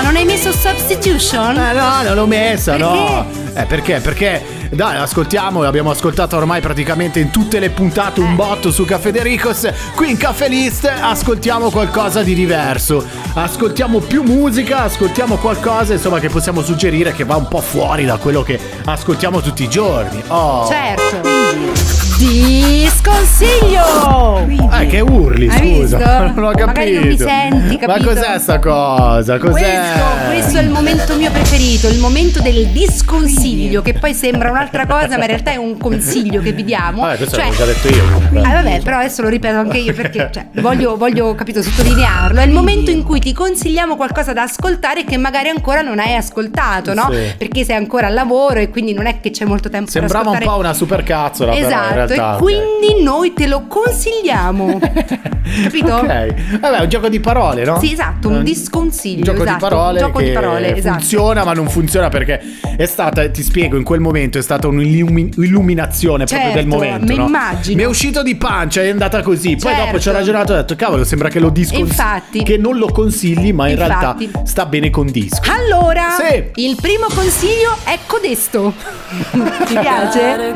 non 0.04 0.16
hai 0.16 0.26
messo 0.26 0.52
Substitution? 0.52 1.56
Eh 1.56 1.72
no, 1.72 2.02
non 2.02 2.14
l'ho 2.14 2.26
messa, 2.26 2.72
perché? 2.72 2.84
no. 2.84 3.26
Eh 3.54 3.64
perché? 3.64 4.00
Perché 4.00 4.42
dai, 4.70 4.96
ascoltiamo, 4.96 5.62
abbiamo 5.62 5.90
ascoltato 5.90 6.36
ormai 6.36 6.60
praticamente 6.60 7.20
in 7.20 7.30
tutte 7.30 7.58
le 7.58 7.70
puntate 7.70 8.20
un 8.20 8.32
eh. 8.32 8.34
botto 8.34 8.70
su 8.70 8.84
Caffè 8.84 9.10
De 9.10 9.22
Ricos. 9.22 9.66
Qui 9.94 10.10
in 10.10 10.16
Caffè 10.18 10.48
List 10.48 10.84
ascoltiamo 10.84 11.70
qualcosa 11.70 12.22
di 12.22 12.34
diverso. 12.34 13.02
Ascoltiamo 13.32 14.00
più 14.00 14.22
musica, 14.22 14.82
ascoltiamo 14.82 15.36
qualcosa, 15.36 15.94
insomma, 15.94 16.20
che 16.20 16.28
possiamo 16.28 16.62
suggerire 16.62 17.12
che 17.12 17.24
va 17.24 17.36
un 17.36 17.48
po' 17.48 17.60
fuori 17.60 18.04
da 18.04 18.18
quello 18.18 18.42
che 18.42 18.60
ascoltiamo 18.84 19.40
tutti 19.40 19.62
i 19.62 19.68
giorni. 19.68 20.22
Oh. 20.28 20.68
Certo. 20.68 21.83
Disconsiglio! 22.24 24.38
Eh, 24.78 24.86
che 24.86 25.00
urli, 25.00 25.46
Hai 25.48 25.58
scusa. 25.58 25.96
visto? 25.98 26.12
Non 26.34 26.44
ho 26.44 26.50
capito. 26.52 26.66
Magari 26.66 26.92
non 26.94 27.06
mi 27.06 27.16
senti, 27.18 27.78
Ma 27.86 27.94
capito? 27.94 28.08
cos'è 28.08 28.38
sta 28.38 28.58
cosa? 28.58 29.38
Cos'è? 29.38 29.50
Questo, 29.52 30.04
questo 30.26 30.58
è 30.58 30.62
il 30.62 30.70
momento 30.70 31.14
mio 31.16 31.30
preferito, 31.30 31.88
il 31.88 31.98
momento 31.98 32.40
del 32.40 32.66
disconsiglio, 32.68 33.82
che 33.82 33.92
poi 33.94 34.14
sembra 34.14 34.50
un'altra 34.50 34.86
cosa, 34.86 35.16
ma 35.16 35.22
in 35.22 35.26
realtà 35.26 35.52
è 35.52 35.56
un 35.56 35.76
consiglio 35.76 36.40
che 36.40 36.52
vi 36.52 36.64
diamo. 36.64 37.02
Vabbè, 37.02 37.16
questo 37.18 37.36
Cioè- 37.36 37.44
l'avevo 37.50 37.64
già 37.64 37.72
detto 37.72 37.88
io. 37.88 38.04
comunque. 38.12 38.40
Ah, 38.40 38.52
vabbè, 38.54 38.80
però 38.82 38.96
adesso 38.98 39.22
lo 39.22 39.28
ripeto 39.28 39.56
anche 39.56 39.78
io 39.78 39.92
perché 39.92 40.30
cioè, 40.32 40.46
voglio, 40.60 40.96
voglio, 40.96 41.34
capito, 41.34 41.62
sottolinearlo. 41.62 42.40
È 42.40 42.44
il 42.44 42.52
momento 42.52 42.90
in 42.90 43.02
cui 43.04 43.20
ti 43.20 43.32
consigliamo 43.32 43.96
qualcosa 43.96 44.32
da 44.32 44.42
ascoltare 44.42 45.04
che 45.04 45.16
magari 45.18 45.48
ancora 45.50 45.82
non 45.82 45.98
hai 45.98 46.14
ascoltato, 46.16 46.94
no? 46.94 47.08
Sì. 47.12 47.34
Perché 47.36 47.64
sei 47.64 47.76
ancora 47.76 48.06
al 48.08 48.14
lavoro 48.14 48.58
e 48.60 48.70
quindi 48.70 48.92
non 48.94 49.06
è 49.06 49.20
che 49.20 49.30
c'è 49.30 49.44
molto 49.44 49.68
tempo 49.68 49.90
Sembrava 49.90 50.30
un 50.30 50.38
po' 50.38 50.56
una 50.56 50.72
supercazzola, 50.72 51.52
però 51.52 51.62
in 51.62 51.70
Esatto, 51.72 52.13
e 52.14 52.36
quindi 52.38 53.02
noi 53.02 53.32
te 53.32 53.46
lo 53.46 53.66
consigliamo. 53.66 54.78
Capito? 55.62 55.94
Ok. 55.94 56.58
Vabbè, 56.60 56.76
è 56.78 56.80
un 56.82 56.88
gioco 56.88 57.08
di 57.08 57.20
parole, 57.20 57.64
no? 57.64 57.78
Sì, 57.78 57.92
esatto, 57.92 58.28
un 58.28 58.36
Eh, 58.40 58.42
disconsiglio. 58.42 59.18
Un 59.18 59.22
gioco 59.24 59.42
esatto, 59.42 59.52
di 59.54 59.60
parole 59.60 60.00
un 60.00 60.06
gioco 60.06 60.18
che 60.18 60.24
di 60.24 60.32
parole, 60.32 60.76
esatto. 60.76 60.98
funziona 60.98 61.44
ma 61.44 61.52
non 61.52 61.68
funziona 61.68 62.08
perché 62.08 62.40
è 62.76 62.86
stata, 62.86 63.28
ti 63.28 63.42
spiego, 63.42 63.76
in 63.76 63.84
quel 63.84 64.00
momento 64.00 64.38
è 64.38 64.42
stata 64.42 64.66
un'illuminazione 64.68 66.24
proprio 66.24 66.50
Certo, 66.52 66.58
del 66.58 66.66
momento. 66.66 67.06
mi 67.12 67.16
no? 67.18 67.26
immagino. 67.26 67.76
Mi 67.76 67.82
è 67.82 67.86
uscito 67.86 68.22
di 68.22 68.34
pancia, 68.36 68.82
è 68.82 68.88
andata 68.88 69.22
così. 69.22 69.50
Poi 69.56 69.72
Certo. 69.72 69.84
dopo 69.84 70.00
ci 70.00 70.08
ho 70.08 70.12
ragionato 70.12 70.52
e 70.52 70.56
ho 70.56 70.60
detto, 70.60 70.76
cavolo, 70.76 71.04
sembra 71.04 71.28
che 71.28 71.38
lo 71.40 71.50
disco 71.50 71.76
Infatti. 71.76 72.42
che 72.42 72.56
non 72.56 72.76
lo 72.78 72.86
consigli, 72.88 73.52
ma 73.52 73.68
in 73.68 73.78
Infatti. 73.78 74.24
realtà 74.26 74.44
sta 74.44 74.66
bene 74.66 74.90
con 74.90 75.06
disco. 75.06 75.40
Allora, 75.50 76.16
Sì. 76.18 76.50
il 76.62 76.76
primo 76.80 77.06
consiglio 77.14 77.76
è 77.84 77.98
codesto. 78.06 78.72
Ti 79.66 79.78
piace? 79.78 80.54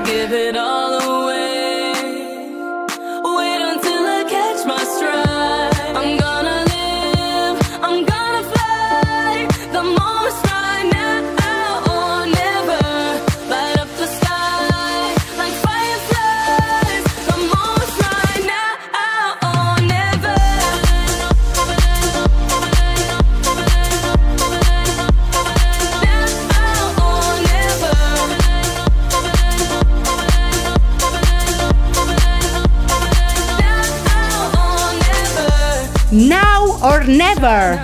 Never. 37.08 37.80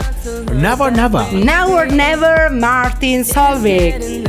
Never, 0.52 0.90
never. 0.90 1.26
Now 1.32 1.72
or 1.72 1.86
never, 1.86 2.50
Martin 2.50 3.22
Solveig. 3.24 4.22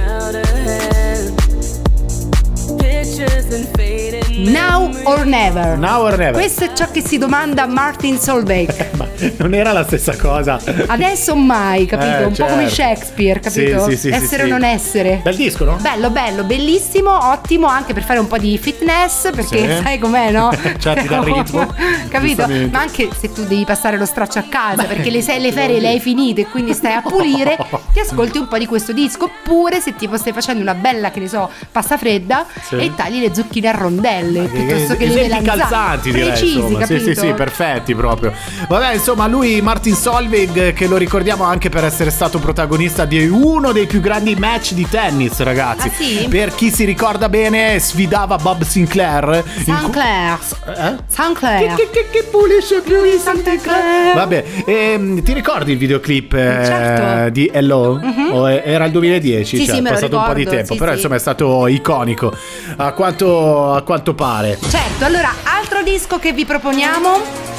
Now 4.38 4.92
or 5.06 5.26
never. 5.26 5.78
Now 5.78 6.04
or 6.04 6.18
never. 6.18 6.34
Questo 6.34 6.64
è 6.64 6.74
ciò 6.74 6.90
che 6.90 7.02
si 7.02 7.18
domanda 7.18 7.68
Martin 7.68 8.18
Solveig. 8.18 9.05
Non 9.38 9.54
era 9.54 9.72
la 9.72 9.84
stessa 9.84 10.16
cosa. 10.18 10.60
Adesso 10.88 11.34
o 11.34 11.36
mai, 11.36 11.86
capito? 11.86 12.10
Eh, 12.18 12.24
Un 12.26 12.34
po' 12.34 12.46
come 12.46 12.70
certo. 12.70 12.76
Shakespeare, 12.76 13.40
capito? 13.40 13.84
Sì, 13.90 13.92
sì, 13.92 13.98
sì, 13.98 14.10
essere 14.10 14.44
o 14.44 14.48
non 14.48 14.64
essere. 14.64 15.20
Bel 15.24 15.36
disco, 15.36 15.64
no? 15.66 15.78
Bello, 15.80 16.10
bello, 16.10 16.44
bellissimo, 16.44 17.30
ottimo 17.32 17.68
anche 17.68 17.94
per 17.94 18.04
fare 18.04 18.20
un 18.20 18.28
po' 18.28 18.38
di 18.38 18.58
fitness, 18.58 19.30
perché 19.32 19.82
sai 19.82 19.98
com'è, 20.00 20.32
no? 20.32 20.52
Cioè, 20.78 21.02
ti 21.02 21.08
dà 21.08 21.18
il 21.18 21.24
ritmo. 21.24 21.74
Capito? 22.10 22.48
Ma 22.72 22.80
anche 22.80 23.10
se 23.18 23.32
tu 23.32 23.44
devi 23.44 23.66
passare 23.66 23.98
lo 23.98 24.06
straccio 24.06 24.40
a 24.40 24.44
casa, 24.50 24.84
perché 24.84 25.10
le, 25.10 25.22
sei, 25.22 25.40
le 25.42 25.52
ferie 25.52 25.80
le 25.80 25.90
hai 25.90 26.00
finite 26.00 26.42
e 26.42 26.48
quindi 26.48 26.74
stai 26.74 26.94
a 26.94 27.02
pulire, 27.06 27.58
ti 27.94 28.00
ascolti 28.00 28.38
un 28.38 28.48
po' 28.48 28.58
di 28.58 28.66
questo 28.66 28.92
disco. 28.94 29.26
Oppure 29.26 29.80
se 29.82 29.96
tipo 29.96 30.18
stai 30.18 30.34
facendo 30.34 30.62
una 30.62 30.74
bella, 30.76 31.12
che 31.12 31.20
ne 31.20 31.28
so, 31.28 31.50
pasta 31.72 31.98
fredda 31.98 32.46
e 32.72 32.92
tagli 32.96 33.20
le 33.20 33.34
zucchine 33.34 33.68
a 33.70 33.72
rondelle 33.72 34.44
piuttosto 34.48 34.96
che 34.96 35.06
le 35.08 35.14
Esempi 35.26 35.30
melanzane. 35.44 35.60
calzanti 35.62 36.12
direi 36.12 36.28
Precisi, 36.30 36.56
insomma. 36.58 36.80
capito? 36.80 37.00
Sì 37.00 37.14
sì 37.14 37.20
sì 37.20 37.34
perfetti 37.34 37.96
proprio 37.96 38.34
Vabbè 38.68 38.98
insomma 39.08 39.28
lui 39.28 39.62
Martin 39.62 39.94
Solveig 39.94 40.74
che 40.74 40.88
lo 40.88 40.98
ricordiamo 40.98 41.44
anche 41.44 41.70
per 41.70 41.84
essere 41.84 42.10
stato 42.10 42.40
protagonista 42.40 43.06
di 43.06 43.28
uno 43.28 43.72
dei 43.72 43.86
più 43.86 44.00
grandi 44.00 44.34
match 44.34 44.72
di 44.72 44.88
tennis 44.90 45.38
ragazzi 45.42 45.88
Ah, 45.88 45.92
sì? 45.92 46.26
Per 46.28 46.56
chi 46.56 46.72
si 46.72 46.86
ricorda 46.86 47.30
bene 47.30 47.78
sfidava 47.78 48.38
Bob 48.38 48.64
Sinclair 48.64 49.44
in 49.58 49.64
cu- 49.66 49.82
Sinclair. 49.84 50.40
Eh? 50.66 50.96
Sinclair. 51.08 51.76
Che, 51.76 51.90
che, 51.92 52.08
che 52.10 52.24
pulisce 52.32 52.82
più 52.82 53.04
di 53.04 53.12
Sinclair. 53.12 53.60
Sinclair 53.60 54.16
Vabbè 54.16 54.44
ehm, 54.66 55.22
ti 55.22 55.34
ricordi 55.34 55.74
il 55.74 55.78
videoclip 55.78 56.34
eh, 56.34 56.62
Certo. 56.66 57.30
di 57.30 57.48
Hello? 57.54 58.00
È- 58.48 58.64
era 58.66 58.86
il 58.86 58.92
2010 58.92 59.58
Sì, 59.58 59.66
cioè 59.68 59.76
sì, 59.76 59.82
è 59.82 59.84
passato 59.84 60.18
un 60.18 60.24
po' 60.26 60.34
di 60.34 60.40
ricordo, 60.40 60.58
tempo 60.58 60.74
sì, 60.74 60.80
Però 60.80 60.92
insomma 60.94 61.16
è 61.16 61.20
stato 61.20 61.68
iconico 61.68 62.36
a 62.78 62.92
quanto, 62.94 63.72
a 63.72 63.84
quanto 63.84 64.16
pare 64.16 64.58
Certo, 64.68 65.06
allora, 65.06 65.30
altro 65.44 65.84
disco 65.84 66.18
che 66.18 66.32
vi 66.34 66.44
proponiamo 66.46 67.54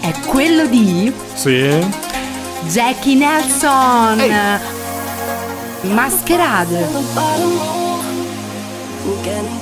è 0.00 0.12
quello 0.26 0.66
di 0.66 1.12
Sì 1.34 2.06
Jackie 2.66 3.14
Nelson. 3.14 4.20
Masquerade. 5.82 6.76
Who 9.04 9.16
can 9.22 9.58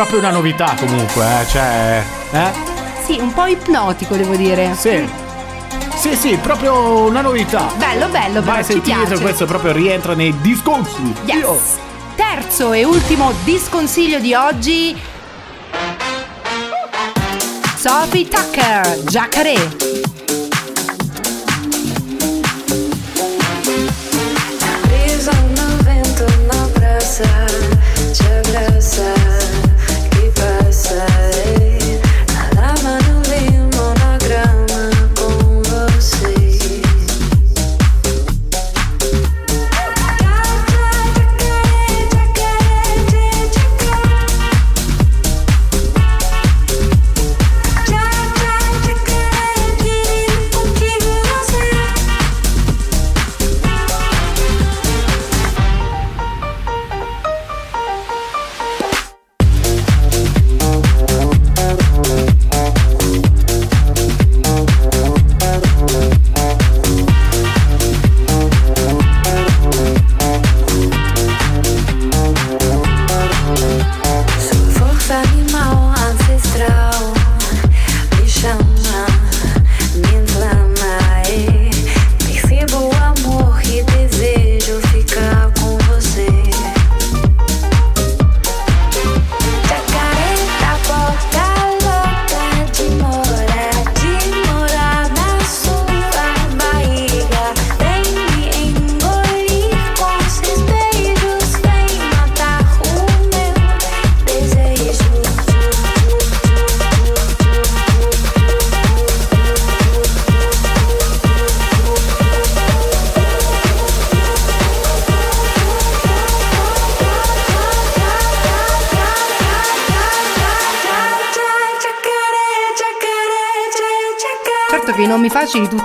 proprio 0.00 0.20
una 0.20 0.30
novità 0.30 0.74
comunque, 0.78 1.26
eh, 1.26 1.46
cioè... 1.46 2.02
Eh? 2.30 2.50
Sì, 3.04 3.18
un 3.20 3.34
po' 3.34 3.44
ipnotico, 3.44 4.16
devo 4.16 4.34
dire. 4.34 4.74
Sì. 4.74 5.06
Sì, 5.94 6.16
sì, 6.16 6.38
proprio 6.40 7.06
una 7.06 7.20
novità. 7.20 7.70
Bello, 7.76 8.08
bello, 8.08 8.40
però 8.40 8.54
Vai, 8.54 8.64
sentite, 8.64 9.20
questo 9.20 9.44
proprio 9.44 9.72
rientra 9.72 10.14
nei 10.14 10.34
discorsi. 10.40 11.14
Yes. 11.26 11.78
Terzo 12.16 12.72
e 12.72 12.84
ultimo 12.84 13.30
disconsiglio 13.44 14.18
di 14.20 14.32
oggi. 14.32 14.98
Sophie 17.76 18.26
Tucker, 18.26 19.00
Jacare. 19.04 19.89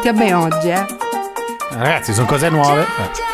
A 0.09 0.13
me 0.13 0.33
oggi, 0.33 0.69
eh. 0.69 0.85
Ragazzi, 1.71 2.13
sono 2.13 2.25
cose 2.25 2.49
nuove. 2.49 2.81
Eh. 2.81 3.33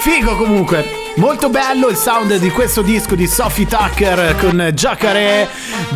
Figo 0.00 0.36
comunque. 0.36 1.02
Molto 1.16 1.48
bello 1.48 1.88
il 1.88 1.96
sound 1.96 2.34
di 2.38 2.50
questo 2.50 2.82
disco 2.82 3.14
di 3.14 3.28
Sophie 3.28 3.66
Tucker 3.66 4.34
con 4.36 4.70
Giacaré. 4.74 5.48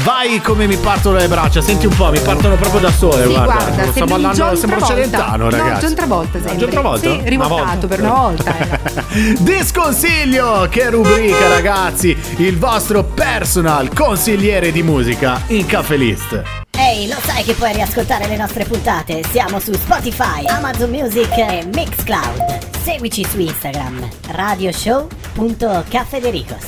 Vai 0.05 0.41
come 0.41 0.67
mi 0.69 0.77
partono 0.77 1.19
le 1.19 1.27
braccia. 1.27 1.61
Senti 1.61 1.87
un 1.87 1.97
po', 1.97 2.11
mi 2.11 2.21
partono 2.21 2.55
proprio 2.55 2.81
da 2.81 2.93
sole. 2.93 3.25
Sì, 3.27 3.33
guarda, 3.33 3.55
guarda, 3.55 3.91
Sto 3.91 4.05
ballando, 4.05 4.59
Travolta. 4.59 4.87
Celentano, 4.87 5.45
No, 5.45 5.51
ragazzi. 5.51 5.85
John 5.87 5.95
Travolta 5.95 6.39
sembri. 6.39 6.57
John 6.59 6.71
Travolta? 6.71 7.01
Sì, 7.11 7.37
volta. 7.37 7.87
per 7.87 8.01
una 8.01 8.13
volta. 8.13 8.57
era. 8.57 8.81
Disconsiglio, 9.39 10.69
che 10.71 10.91
rubrica 10.91 11.49
ragazzi, 11.49 12.17
il 12.37 12.57
vostro 12.57 13.03
personal 13.03 13.93
consigliere 13.93 14.71
di 14.71 14.83
musica 14.83 15.43
in 15.49 15.67
Cafe 15.67 15.97
List. 15.97 16.68
Ehi, 16.99 17.07
lo 17.07 17.15
sai 17.21 17.45
che 17.45 17.55
puoi 17.55 17.73
riascoltare 17.73 18.27
le 18.27 18.37
nostre 18.37 18.65
puntate? 18.65 19.23
Siamo 19.31 19.61
su 19.61 19.73
Spotify, 19.73 20.45
Amazon 20.49 20.91
Music 20.91 21.31
e 21.37 21.65
Mixcloud. 21.73 22.59
Seguici 22.83 23.25
su 23.25 23.39
Instagram, 23.39 24.05
radioshow.cafedericos. 24.31 26.65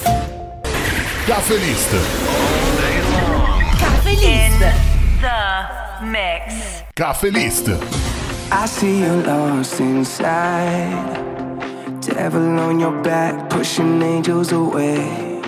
Cafe 1.26 1.56
List. 1.56 1.96
Cafe 3.76 4.10
In 4.10 4.20
List. 4.20 4.58
the 5.20 5.66
mix. 6.04 6.84
Cafe 6.94 7.30
List. 7.30 7.68
I 8.52 8.66
see 8.68 9.00
you 9.00 9.22
lost 9.24 9.80
inside. 9.80 11.18
Devil 12.02 12.56
on 12.60 12.78
your 12.78 12.92
back, 13.02 13.48
pushing 13.50 14.00
angels 14.00 14.52
away. 14.52 15.40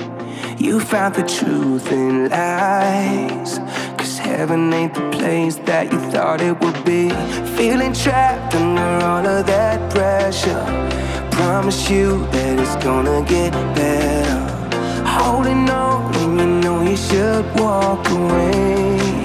You 0.59 0.81
found 0.81 1.15
the 1.15 1.23
truth 1.23 1.89
in 1.93 2.29
lies. 2.29 3.61
Heaven 4.37 4.73
ain't 4.73 4.95
the 4.95 5.11
place 5.11 5.57
that 5.57 5.93
you 5.93 5.99
thought 6.11 6.41
it 6.41 6.59
would 6.61 6.85
be. 6.87 7.11
Feeling 7.55 7.93
trapped 7.93 8.55
under 8.55 9.05
all 9.05 9.27
of 9.27 9.45
that 9.45 9.79
pressure. 9.93 10.65
Promise 11.33 11.91
you 11.91 12.27
that 12.33 12.59
it's 12.59 12.83
gonna 12.83 13.23
get 13.29 13.53
better. 13.77 14.41
Holding 15.05 15.69
on 15.69 16.11
when 16.13 16.39
you 16.39 16.47
know 16.63 16.81
you 16.83 16.97
should 16.97 17.45
walk 17.61 18.09
away. 18.09 19.22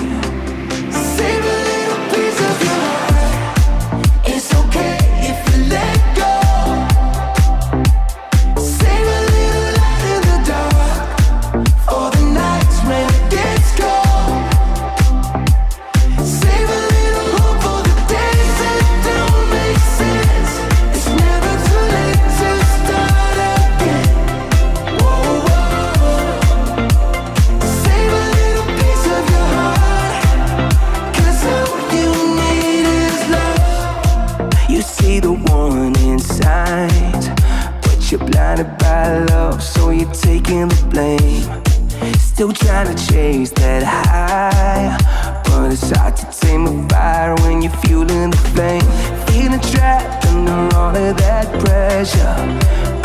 Still 40.98 42.52
trying 42.52 42.88
to 42.88 43.06
chase 43.06 43.52
that 43.52 43.84
high, 43.84 44.98
but 45.44 45.72
it's 45.72 45.92
hard 45.92 46.18
to 46.18 46.26
tame 46.26 46.66
a 46.66 46.90
fire 46.90 47.36
when 47.42 47.62
you're 47.62 47.72
fueling 47.86 48.32
the 48.32 48.38
flame. 48.38 48.82
Feeling 49.28 49.60
trapped 49.60 50.26
under 50.26 50.76
all 50.76 50.98
of 50.98 51.16
that 51.18 51.46
pressure. 51.64 52.36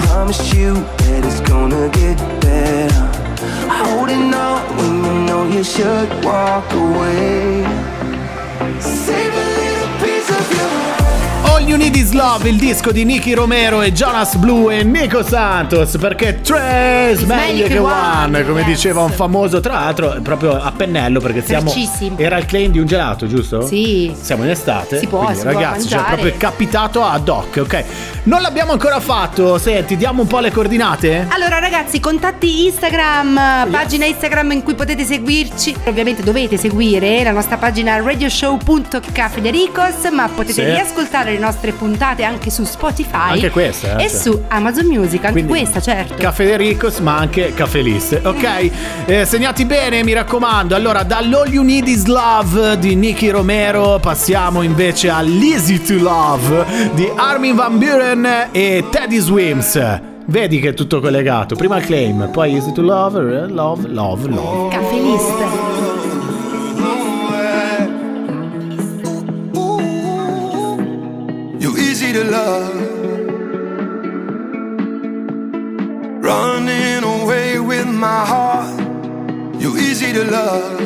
Promise 0.07 0.55
you 0.55 0.73
that 0.73 1.23
it's 1.27 1.41
gonna 1.41 1.91
get 1.91 2.17
better. 2.41 2.95
Holding 3.69 4.33
on 4.33 4.75
when 4.79 5.05
you 5.05 5.27
know 5.27 5.45
you 5.55 5.63
should 5.63 6.09
walk 6.25 6.73
away. 6.73 7.63
Save 8.81 9.35
a 9.35 9.45
little 9.59 9.89
piece 10.01 10.31
of 10.31 10.57
your. 10.57 10.82
All 11.63 11.69
You 11.69 11.79
Need 11.79 11.95
Is 11.95 12.11
Love, 12.11 12.49
il 12.49 12.57
disco 12.57 12.91
di 12.91 13.05
Nicky 13.05 13.35
Romero 13.35 13.83
e 13.83 13.93
Jonas 13.93 14.35
Blue 14.35 14.77
e 14.77 14.83
Nico 14.83 15.23
Santos, 15.23 15.97
perché 15.97 16.41
tre 16.41 17.11
is 17.13 17.21
meglio 17.23 17.69
che 17.69 17.79
one, 17.79 18.45
come 18.45 18.63
yes. 18.63 18.69
diceva 18.69 19.03
un 19.03 19.13
famoso, 19.13 19.61
tra 19.61 19.75
l'altro 19.75 20.19
proprio 20.23 20.61
a 20.61 20.73
pennello 20.73 21.21
perché 21.21 21.41
siamo... 21.41 21.73
Era 22.17 22.39
il 22.39 22.47
claim 22.47 22.73
di 22.73 22.81
un 22.81 22.87
gelato, 22.87 23.29
giusto? 23.29 23.65
Sì. 23.65 24.13
Siamo 24.21 24.43
in 24.43 24.51
estate. 24.51 24.99
Si 24.99 25.07
può, 25.07 25.21
quindi, 25.21 25.39
si 25.39 25.45
può 25.47 25.53
ragazzi, 25.53 25.87
cioè 25.87 25.99
mangiare. 25.99 26.21
proprio 26.21 26.35
capitato 26.37 27.05
ad 27.05 27.29
hoc, 27.29 27.59
ok? 27.61 27.85
Non 28.25 28.43
l'abbiamo 28.43 28.73
ancora 28.73 28.99
fatto, 28.99 29.57
senti, 29.59 29.97
diamo 29.97 30.23
un 30.23 30.29
po' 30.29 30.41
le 30.41 30.51
coordinate? 30.51 31.27
Allora 31.29 31.61
ragazzi, 31.61 32.01
contatti 32.01 32.65
Instagram, 32.67 33.69
pagina 33.71 34.05
Instagram 34.07 34.51
in 34.51 34.65
cui 34.65 34.75
potete 34.75 35.05
seguirci. 35.05 35.77
Ovviamente 35.85 36.25
dovete 36.25 36.57
seguire 36.57 37.23
la 37.23 37.31
nostra 37.31 37.57
pagina 37.57 38.03
radioshow.cafedericos, 38.03 40.11
ma 40.11 40.29
potete 40.29 40.55
Sì. 40.55 40.65
riascoltare 40.65 41.31
le 41.33 41.39
nostre 41.39 41.51
puntate 41.73 42.25
anche 42.25 42.51
su 42.51 42.65
Spotify. 42.65 43.33
Anche 43.33 43.51
queste, 43.51 43.97
eh, 43.99 44.05
E 44.05 44.09
sì. 44.09 44.17
su 44.17 44.43
Amazon 44.49 44.87
Music, 44.87 45.25
anche 45.25 45.33
Quindi, 45.45 45.51
questa, 45.51 45.81
certo. 45.81 46.15
Caffè 46.19 46.45
De 46.45 46.57
Ricos, 46.57 46.99
ma 46.99 47.17
anche 47.17 47.53
Caffè 47.55 47.81
List, 47.83 48.21
ok? 48.23 48.71
Eh, 49.07 49.25
segnati 49.25 49.65
bene, 49.65 50.03
mi 50.03 50.13
raccomando. 50.13 50.75
Allora, 50.75 51.03
dall'All 51.03 51.49
You 51.49 51.65
Need 51.65 51.89
Is 51.89 52.07
Love 52.07 52.79
di 52.79 52.95
Nicky 52.95 53.29
Romero 53.29 53.99
passiamo 54.01 54.63
invece 54.63 55.09
all'Easy 55.11 55.81
to 55.83 55.95
Love 55.95 56.65
di 56.95 57.11
Armin 57.15 57.55
Van 57.55 57.79
Buren 57.79 58.49
e 58.53 58.85
Teddy 58.91 59.19
Swims. 59.19 60.01
Vedi 60.27 60.61
che 60.61 60.69
è 60.71 60.75
tutto 60.75 61.01
collegato. 61.01 61.57
Prima 61.57 61.79
il 61.79 61.85
claim, 61.85 62.29
poi 62.31 62.55
Easy 62.55 62.73
to 62.73 62.83
Love, 62.83 63.21
eh, 63.21 63.49
Love, 63.49 63.89
Love, 63.89 64.29
Love. 64.29 64.69
Caffè 64.71 64.95
List. 64.95 65.72
To 72.13 72.25
love. 72.25 72.75
Running 76.23 77.03
away 77.05 77.59
with 77.59 77.87
my 77.87 78.27
heart. 78.27 78.79
You're 79.59 79.79
easy 79.79 80.13
to 80.13 80.25
love. 80.25 80.79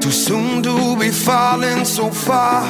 Too 0.00 0.10
soon 0.10 0.60
to 0.64 0.96
be 0.98 1.10
falling 1.10 1.84
so 1.84 2.10
far. 2.10 2.64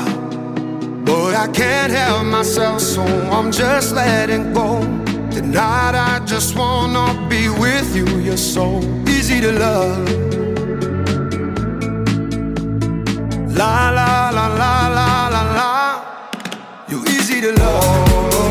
Boy, 1.07 1.35
I 1.35 1.49
can't 1.55 1.91
help 1.91 2.27
myself, 2.27 2.83
so 2.83 3.03
I'm 3.03 3.51
just 3.51 3.95
letting 3.95 4.53
go. 4.53 4.83
Tonight 5.31 5.95
I 5.95 6.21
just 6.27 6.55
wanna 6.55 7.29
be 7.31 7.49
with 7.49 7.97
you. 7.97 8.07
You're 8.21 8.37
so 8.37 8.83
easy 9.09 9.41
to 9.41 9.53
love. 9.53 10.07
La 13.57 13.89
la 13.89 14.29
la 14.35 14.47
la 14.49 14.89
la. 14.89 15.30
You're 17.41 17.53
easy 17.53 17.57
to 17.57 17.63
love. 17.63 18.50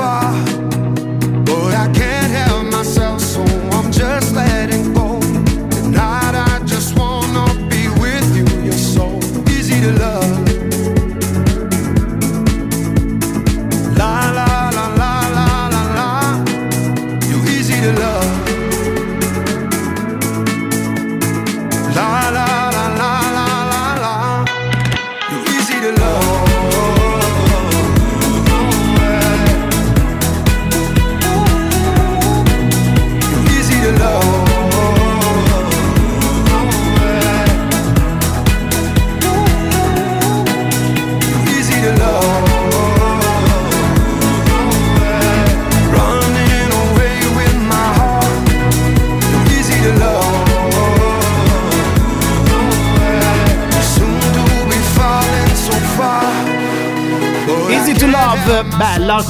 far. 0.00 0.49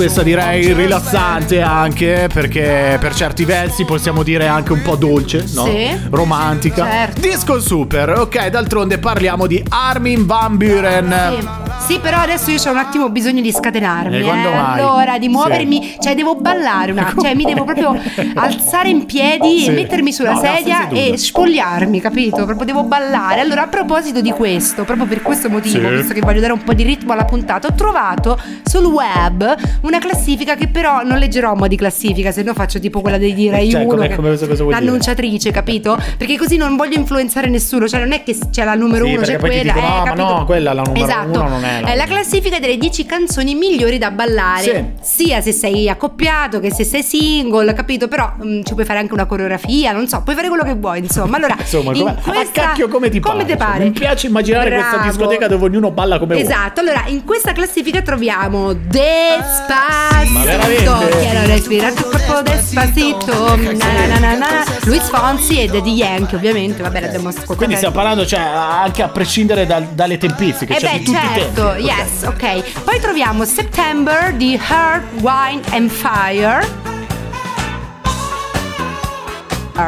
Questa 0.01 0.22
direi, 0.22 0.72
rilassante 0.72 1.61
anche 1.61 2.30
perché 2.32 2.96
per 2.98 3.14
certi 3.14 3.44
versi 3.44 3.84
possiamo 3.84 4.22
dire 4.22 4.46
anche 4.46 4.72
un 4.72 4.80
po' 4.80 4.96
dolce, 4.96 5.44
no? 5.53 5.66
Sì. 5.66 5.94
Romantica. 6.09 6.86
Certo. 6.90 7.20
Disco 7.20 7.61
super, 7.61 8.09
ok, 8.18 8.46
d'altronde 8.48 8.96
parliamo 8.96 9.46
di 9.46 9.62
Armin 9.68 10.24
Van 10.24 10.57
Buren. 10.57 11.36
Sì. 11.38 11.60
Sì, 11.91 11.99
però 11.99 12.18
adesso 12.18 12.53
io 12.53 12.59
ho 12.64 12.70
un 12.70 12.76
attimo 12.76 13.09
bisogno 13.11 13.41
di 13.41 13.51
scatenarmi. 13.51 14.18
Eh, 14.18 14.24
eh. 14.24 14.30
Allora, 14.55 15.18
di 15.18 15.24
Sì. 15.26 15.30
muovermi, 15.32 15.97
cioè 16.01 16.14
devo 16.14 16.36
ballare 16.36 16.93
un 16.93 16.99
attimo, 16.99 17.22
cioè 17.22 17.34
mi 17.34 17.45
devo 17.45 17.64
proprio 17.64 17.99
alzare 18.34 18.88
in 18.91 19.07
piedi 19.07 19.59
Sì. 19.62 19.66
e 19.66 19.70
mettermi 19.72 20.12
sulla 20.12 20.34
No, 20.34 20.41
sedia 20.41 20.88
e 20.91 21.16
spogliarmi, 21.16 22.01
capito? 22.01 22.45
Proprio 22.45 22.64
devo 22.64 22.84
ballare. 22.84 23.41
Allora, 23.41 23.62
a 23.62 23.66
proposito 23.66 24.20
di 24.20 24.30
questo, 24.30 24.84
proprio 24.84 25.07
per 25.07 25.20
questo 25.22 25.51
motivo, 25.51 25.88
Sì. 25.88 25.95
visto 25.97 26.14
che 26.14 26.20
voglio 26.20 26.41
dare 26.41 26.53
un 26.53 26.62
po' 26.62 26.74
di 26.74 26.84
ritmo 26.84 27.12
alla 27.12 27.24
puntata, 27.24 27.66
ho 27.66 27.72
trovato 27.74 28.38
sul 28.62 28.84
web 28.84 29.57
una 29.82 29.99
classifica 29.99 30.55
che 30.55 30.68
però 30.68 31.03
non 31.03 31.18
leggerò 31.18 31.51
a 31.51 31.55
mo' 31.57 31.66
di 31.66 31.74
classifica, 31.76 32.30
se 32.30 32.45
no 32.45 32.55
faccio 32.55 32.78
tipo 32.78 33.01
quella 33.01 33.18
dei 33.18 33.49
Rai 33.51 33.68
Cioè, 33.68 33.80
1 33.82 33.88
come- 33.91 34.14
come- 34.14 34.30
cosa 34.38 34.47
dire? 34.47 34.64
l'annunciatrice, 34.70 35.51
capito? 35.51 35.99
Perché 36.16 36.38
così 36.38 36.57
non 36.57 36.76
voglio 36.76 36.97
influenzare 36.97 37.49
nessuno, 37.49 37.88
cioè 37.88 37.99
non 37.99 38.12
è 38.12 38.22
che 38.22 38.36
c'è 38.51 38.62
la 38.62 38.74
numero 38.74 39.07
Sì, 39.07 39.12
uno, 39.14 39.22
c'è 39.22 39.38
quella, 39.41 39.62
dicono, 39.72 39.78
eh, 39.86 39.88
"No, 39.88 39.97
ma 39.97 40.03
capito? 40.05 40.28
no, 40.36 40.45
quella 40.45 40.70
è 40.70 40.74
la 40.74 40.82
numero 40.82 41.05
esatto. 41.05 41.41
uno, 41.41 41.49
non 41.49 41.64
è 41.64 41.80
È 41.85 41.95
la 41.97 42.05
classifica 42.07 42.59
delle 42.59 42.76
10 42.76 43.07
canzoni 43.07 43.55
migliori 43.55 43.99
da 43.99 44.11
ballare, 44.11 44.95
sia 45.01 45.41
se 45.41 45.53
sei 45.53 45.89
accoppiato 45.89 46.61
che 46.61 46.72
se 46.72 46.85
sei 46.85 47.03
single, 47.03 47.72
capito? 47.74 48.09
Però 48.09 48.33
mm, 48.45 48.62
ci 48.64 48.74
puoi 48.74 48.85
fare 48.85 48.99
anche 49.01 49.12
una 49.12 49.26
coreografia, 49.26 49.93
non 49.93 50.07
so, 50.09 50.22
puoi 50.22 50.35
fare 50.37 50.49
quello 50.49 50.62
che 50.64 50.74
vuoi, 50.74 50.99
insomma. 51.01 51.37
Allora, 51.37 51.57
Insomma, 51.61 51.93
in 51.95 51.99
come, 52.03 52.16
questa- 52.22 52.62
a 52.62 52.66
cacchio 52.66 52.89
come 52.89 53.09
ti 53.09 53.20
come 53.20 53.39
pare? 53.45 53.47
te 53.51 53.57
pare? 53.57 53.85
Mi 53.85 53.91
piace 53.93 54.26
immaginare 54.26 54.70
questa 54.70 54.91
Bravo. 54.97 55.09
discoteca 55.09 55.49
dove 55.49 55.64
ognuno 55.64 55.91
balla 55.91 56.18
come 56.18 56.35
vuole. 56.35 56.49
Esatto, 56.49 56.81
allora 56.81 57.05
in 57.07 57.24
questa 57.24 57.53
classifica 57.53 58.03
troviamo 58.03 58.72
Despacito 58.72 60.43
veramente? 60.45 61.09
Quiero 61.18 61.47
respirar 61.47 61.93
tu 61.93 62.03
cuerpo 62.05 62.43
despacito 62.43 63.57
na, 63.57 63.72
na, 63.72 64.07
na, 64.07 64.18
na, 64.18 64.37
na. 64.37 64.64
Luis 64.85 65.09
Fonsi 65.09 65.61
e 65.61 65.66
Daddy 65.66 65.93
Yankee 65.95 66.37
ovviamente, 66.37 66.83
vabbè 66.83 67.01
l'abbiamo 67.01 67.28
ascoltato 67.28 67.57
Quindi 67.57 67.76
stiamo 67.76 67.95
parlando, 67.95 68.26
cioè, 68.26 68.41
anche 68.41 69.03
a 69.03 69.09
prescindere 69.09 69.66
dal- 69.66 69.89
dalle 69.93 70.18
tempistiche, 70.18 70.76
Eh 70.76 70.81
cioè 70.81 70.93
beh, 70.93 70.99
di 70.99 71.05
tutti 71.05 71.18
i 71.18 71.20
certo, 71.35 71.70
tempi. 71.75 71.83
yes, 71.85 72.23
ok. 72.25 72.83
Poi 72.85 73.01
troviamo 73.01 73.45
September 73.45 74.33
di 74.35 74.55
Heart, 74.55 75.05
Wine 75.21 75.61
and 75.73 75.91
Fire. 75.91 76.89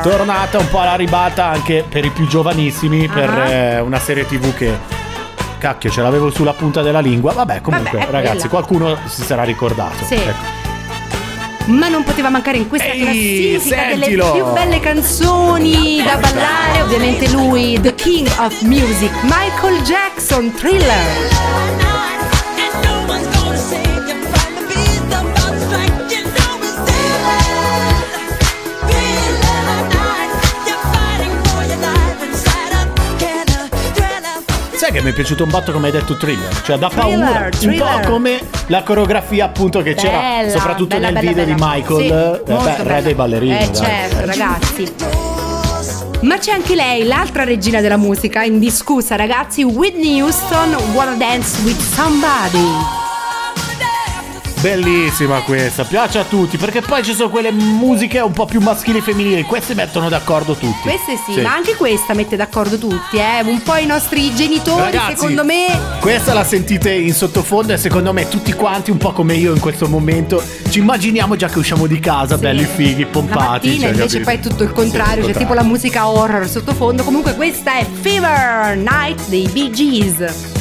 Tornata 0.02 0.58
un 0.58 0.68
po' 0.70 0.78
alla 0.80 0.94
ribata 0.94 1.44
anche 1.46 1.84
per 1.86 2.04
i 2.04 2.10
più 2.10 2.26
giovanissimi, 2.26 3.08
per 3.08 3.28
Ah. 3.28 3.48
eh, 3.50 3.80
una 3.80 3.98
serie 3.98 4.26
tv 4.26 4.54
che 4.54 4.78
cacchio 5.58 5.90
ce 5.90 6.00
l'avevo 6.00 6.30
sulla 6.30 6.54
punta 6.54 6.80
della 6.80 7.00
lingua. 7.00 7.32
Vabbè, 7.34 7.60
comunque, 7.60 7.98
Vabbè, 7.98 8.08
è 8.08 8.10
ragazzi, 8.10 8.48
quella. 8.48 8.64
qualcuno 8.64 8.96
si 9.06 9.22
sarà 9.22 9.42
ricordato. 9.44 10.04
Sì. 10.04 10.14
Ecco. 10.14 10.61
Ma 11.66 11.88
non 11.88 12.02
poteva 12.02 12.28
mancare 12.28 12.56
in 12.58 12.68
questa 12.68 12.88
Ehi, 12.88 13.00
classifica 13.00 13.90
sentilo! 13.90 14.32
delle 14.32 14.42
più 14.42 14.52
belle 14.52 14.80
canzoni 14.80 16.02
da 16.02 16.16
ballare, 16.16 16.82
ovviamente 16.82 17.30
lui, 17.30 17.78
The 17.80 17.94
King 17.94 18.28
of 18.38 18.60
Music, 18.62 19.10
Michael 19.22 19.80
Jackson, 19.82 20.52
Thriller. 20.54 22.10
Sai 34.92 35.00
che 35.00 35.06
mi 35.06 35.12
è 35.12 35.14
piaciuto 35.14 35.44
un 35.44 35.48
botto 35.48 35.72
come 35.72 35.86
hai 35.86 35.92
detto 35.92 36.18
thriller? 36.18 36.60
Cioè 36.64 36.76
da 36.76 36.90
Thriller, 36.90 37.18
paura, 37.18 37.44
un 37.44 37.50
thriller. 37.50 38.00
po' 38.02 38.10
come 38.10 38.40
la 38.66 38.82
coreografia 38.82 39.46
appunto 39.46 39.80
che 39.80 39.94
c'era 39.94 40.18
Bella, 40.18 40.50
soprattutto 40.50 40.96
bella, 40.96 41.06
nel 41.10 41.14
bella, 41.14 41.28
video 41.30 41.44
di 41.46 41.54
Michael, 41.58 42.42
Sì, 42.44 42.52
eh, 42.52 42.54
beh, 42.54 42.82
re 42.82 43.02
dei 43.02 43.14
ballerini. 43.14 43.58
Eh 43.58 43.70
dai. 43.70 43.74
certo, 43.74 44.26
ragazzi. 44.26 44.94
Ma 46.20 46.36
c'è 46.36 46.52
anche 46.52 46.74
lei, 46.74 47.04
l'altra 47.04 47.44
regina 47.44 47.80
della 47.80 47.96
musica, 47.96 48.42
indiscussa, 48.42 49.16
ragazzi, 49.16 49.62
Whitney 49.62 50.20
Houston, 50.20 50.76
Wanna 50.92 51.14
Dance 51.14 51.62
with 51.62 51.80
Somebody. 51.80 53.01
Bellissima 54.62 55.40
questa, 55.40 55.82
piace 55.82 56.20
a 56.20 56.24
tutti 56.24 56.56
perché 56.56 56.82
poi 56.82 57.02
ci 57.02 57.14
sono 57.14 57.30
quelle 57.30 57.50
musiche 57.50 58.20
un 58.20 58.30
po' 58.30 58.44
più 58.44 58.60
maschili 58.60 58.98
e 58.98 59.00
femminili, 59.00 59.42
queste 59.42 59.74
mettono 59.74 60.08
d'accordo 60.08 60.54
tutti. 60.54 60.82
Queste 60.82 61.18
sì, 61.26 61.40
ma 61.40 61.52
anche 61.52 61.74
questa 61.74 62.14
mette 62.14 62.36
d'accordo 62.36 62.78
tutti, 62.78 63.16
eh. 63.16 63.40
Un 63.42 63.60
po' 63.64 63.74
i 63.74 63.86
nostri 63.86 64.32
genitori, 64.32 64.82
Ragazzi, 64.82 65.16
secondo 65.16 65.44
me. 65.44 65.66
Questa 65.98 66.32
la 66.32 66.44
sentite 66.44 66.92
in 66.92 67.12
sottofondo 67.12 67.72
e 67.72 67.76
secondo 67.76 68.12
me 68.12 68.28
tutti 68.28 68.52
quanti, 68.52 68.92
un 68.92 68.98
po' 68.98 69.10
come 69.10 69.34
io 69.34 69.52
in 69.52 69.58
questo 69.58 69.88
momento, 69.88 70.40
ci 70.70 70.78
immaginiamo 70.78 71.34
già 71.34 71.48
che 71.48 71.58
usciamo 71.58 71.88
di 71.88 71.98
casa, 71.98 72.38
belli 72.38 72.64
fighi, 72.64 73.02
La 73.02 73.08
pompati. 73.08 73.66
mattina 73.68 73.80
cioè, 73.80 73.88
invece 73.88 74.20
capito? 74.20 74.24
poi 74.24 74.34
è 74.34 74.40
tutto 74.40 74.62
il 74.62 74.70
contrario, 74.72 75.24
Sì, 75.24 75.32
c'è 75.32 75.38
tipo 75.38 75.54
la 75.54 75.64
musica 75.64 76.06
horror 76.08 76.46
sottofondo. 76.46 77.02
Comunque 77.02 77.34
questa 77.34 77.78
è 77.78 77.84
Fever 78.00 78.76
Night 78.76 79.26
dei 79.26 79.48
Bee 79.52 79.70
Gees. 79.70 80.60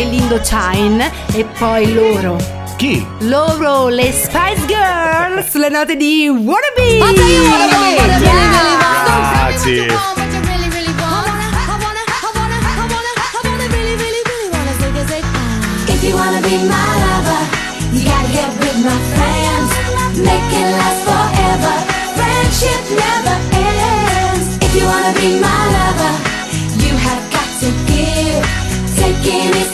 dell'Indochine 0.00 1.12
e 1.32 1.44
poi 1.58 1.92
loro. 1.92 2.38
Chi? 2.76 3.06
Loro, 3.20 3.88
le 3.88 4.10
Spice 4.10 4.64
Girls, 4.66 5.52
le 5.54 5.68
note 5.68 5.96
di 5.96 6.28
Wannabe. 6.28 6.98
You 16.02 16.16
wanna 16.16 16.40
be 16.40 16.56
my 16.56 16.88
lover, 17.04 17.42
you 17.92 18.02
gotta 18.04 18.32
get 18.32 18.48
with 18.58 18.78
my 18.82 18.96
friends. 19.12 19.70
Make 20.16 20.50
it 20.60 20.68
last 20.74 21.00
forever. 21.06 21.74
Friendship 22.16 22.82
never 23.04 23.36
ends. 23.52 24.56
If 24.64 24.74
you 24.74 24.86
wanna 24.86 25.12
be 25.20 25.38
my 25.38 25.60
lover, 25.76 26.14
you 26.82 26.96
have 26.96 27.22
got 27.30 27.48
to 27.60 27.68
give. 27.86 28.42
Taking 28.96 29.69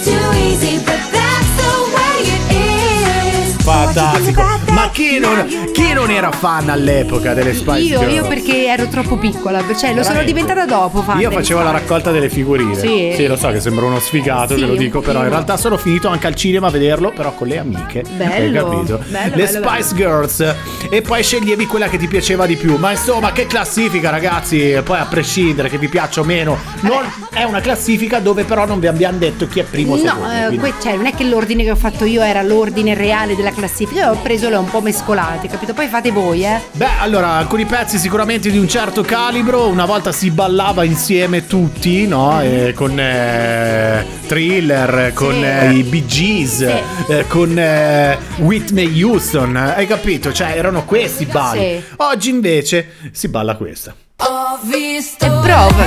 is. 3.96 4.65
Ma 4.86 4.92
chi 4.92 5.18
non, 5.18 5.46
chi 5.72 5.92
non 5.92 6.10
era 6.10 6.30
fan 6.30 6.68
all'epoca 6.68 7.34
delle 7.34 7.54
Spice 7.54 7.78
Io, 7.80 7.98
Girls? 7.98 8.14
io 8.14 8.26
perché 8.26 8.66
ero 8.66 8.86
troppo 8.86 9.16
piccola, 9.16 9.60
cioè 9.76 9.92
lo 9.94 10.02
sono 10.04 10.22
diventata 10.22 10.64
dopo. 10.64 11.02
fan 11.02 11.18
Io 11.20 11.30
facevo 11.30 11.60
la 11.62 11.72
raccolta 11.72 12.10
delle 12.12 12.28
figurine. 12.30 12.74
Sì. 12.76 13.26
lo 13.26 13.36
so 13.36 13.48
che 13.50 13.60
sembra 13.60 13.84
uno 13.86 13.98
sfigato, 13.98 14.54
Sì, 14.54 14.60
te 14.60 14.66
lo 14.66 14.76
dico, 14.76 15.00
però 15.00 15.22
in 15.24 15.28
realtà 15.30 15.56
sono 15.56 15.76
finito 15.76 16.08
anche 16.08 16.26
al 16.28 16.34
cinema 16.36 16.68
a 16.68 16.70
vederlo, 16.70 17.10
però 17.10 17.32
con 17.34 17.48
le 17.48 17.58
amiche. 17.58 18.04
Bello, 18.16 18.32
Hai 18.32 18.52
capito? 18.52 19.00
bello, 19.08 19.34
le 19.36 19.44
bello, 19.44 19.68
Spice 19.68 19.94
Girls. 19.94 20.54
E 20.88 21.02
poi 21.02 21.22
sceglievi 21.22 21.66
quella 21.66 21.88
che 21.88 21.98
ti 21.98 22.06
piaceva 22.06 22.46
di 22.46 22.56
più. 22.56 22.76
Ma 22.76 22.92
insomma, 22.92 23.32
che 23.32 23.46
classifica, 23.46 24.10
ragazzi. 24.10 24.78
Poi 24.84 24.98
a 24.98 25.06
prescindere 25.06 25.68
che 25.68 25.78
vi 25.78 25.88
piaccia 25.88 26.20
o 26.20 26.24
meno, 26.24 26.56
non 26.82 27.02
è 27.32 27.42
una 27.42 27.60
classifica 27.60 28.20
dove 28.20 28.44
però 28.44 28.66
non 28.66 28.78
vi 28.78 28.86
abbiamo 28.86 29.18
detto 29.18 29.48
chi 29.48 29.58
è 29.60 29.64
primo 29.64 29.94
o 29.94 29.96
No, 29.96 30.02
secondo. 30.02 30.54
eh, 30.54 30.56
que- 30.58 30.74
cioè, 30.80 30.94
non 30.96 31.06
è 31.06 31.12
che 31.14 31.24
l'ordine 31.24 31.64
che 31.64 31.70
ho 31.72 31.76
fatto 31.76 32.04
io 32.04 32.22
era 32.22 32.42
l'ordine 32.42 32.94
reale 32.94 33.34
della 33.34 33.50
classifica, 33.50 34.04
io 34.06 34.10
ho 34.12 34.16
preso 34.22 34.48
le 34.48 34.56
un 34.56 34.68
po' 34.70 34.75
mescolate, 34.80 35.48
capito? 35.48 35.72
Poi 35.74 35.86
fate 35.88 36.10
voi, 36.10 36.44
eh. 36.44 36.60
Beh, 36.72 36.98
allora, 37.00 37.32
alcuni 37.32 37.64
pezzi 37.66 37.98
sicuramente 37.98 38.50
di 38.50 38.58
un 38.58 38.68
certo 38.68 39.02
calibro, 39.02 39.66
una 39.68 39.84
volta 39.84 40.12
si 40.12 40.30
ballava 40.30 40.84
insieme 40.84 41.46
tutti, 41.46 42.06
no? 42.06 42.40
Eh, 42.40 42.72
con 42.74 42.98
eh, 42.98 44.04
Thriller, 44.26 45.12
con 45.14 45.34
Sì. 45.34 45.44
eh, 45.44 45.70
i 45.72 45.82
Bee 45.82 46.06
Gees, 46.06 46.60
eh, 46.60 47.24
con 47.28 47.58
eh, 47.58 48.18
Whitney 48.38 49.02
Houston, 49.02 49.56
hai 49.56 49.86
capito? 49.86 50.32
Cioè, 50.32 50.54
erano 50.56 50.84
questi 50.84 51.24
balli. 51.26 51.80
Sì. 51.80 51.94
Oggi 51.96 52.30
invece 52.30 52.92
si 53.12 53.28
balla 53.28 53.56
questa. 53.56 53.94
Oh, 54.18 54.58
E 54.72 55.02
prova. 55.42 55.84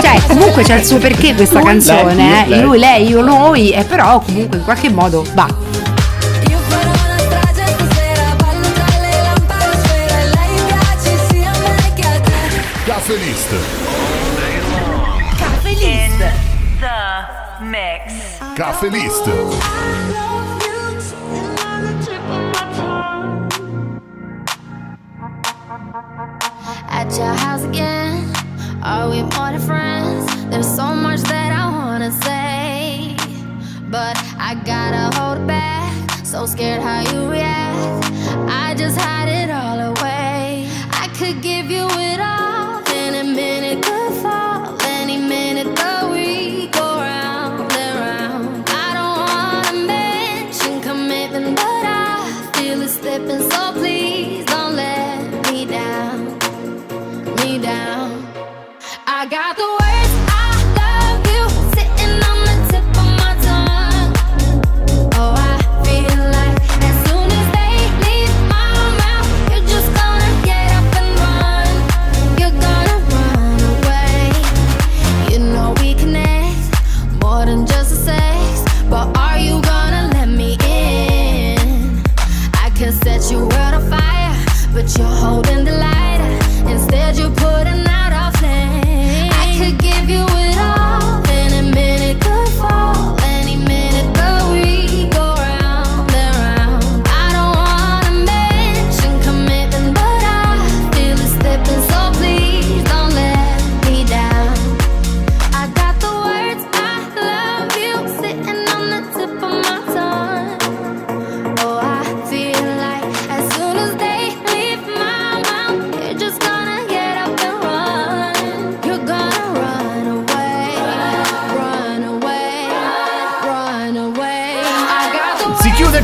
Cioè, 0.00 0.20
comunque 0.28 0.62
c'è 0.62 0.76
il 0.76 0.84
suo 0.84 0.98
perché 0.98 1.34
questa 1.34 1.60
canzone, 1.60 2.14
lei, 2.14 2.42
eh. 2.44 2.48
lei. 2.48 2.60
Lui, 2.60 2.78
lei, 2.78 3.08
io, 3.08 3.22
noi, 3.22 3.70
e 3.70 3.82
però 3.84 4.20
comunque 4.20 4.58
in 4.58 4.64
qualche 4.64 4.88
modo 4.88 5.26
va. 5.34 5.46
List. 13.50 13.64
Caffè 15.38 15.72
List. 15.74 16.18
The 16.80 17.64
mix. 17.64 18.38
Caffè 18.54 18.90
List. 18.90 19.26
At 26.90 27.16
your 27.16 27.34
house 27.34 27.64
again, 27.64 28.30
are 28.82 29.08
we 29.08 29.22
more 29.22 29.50
than 29.52 29.60
friends? 29.60 30.26
There's 30.50 30.66
so 30.66 30.94
much 30.94 31.20
that 31.20 31.52
I 31.52 31.70
wanna 31.70 32.12
say, 32.12 33.16
but 33.90 34.16
I 34.38 34.56
gotta 34.66 35.16
hold 35.18 35.46
back. 35.46 36.26
So 36.26 36.44
scared 36.44 36.82
how 36.82 37.00
you 37.12 37.30
react. 37.30 38.04
I 38.50 38.74
just 38.76 38.97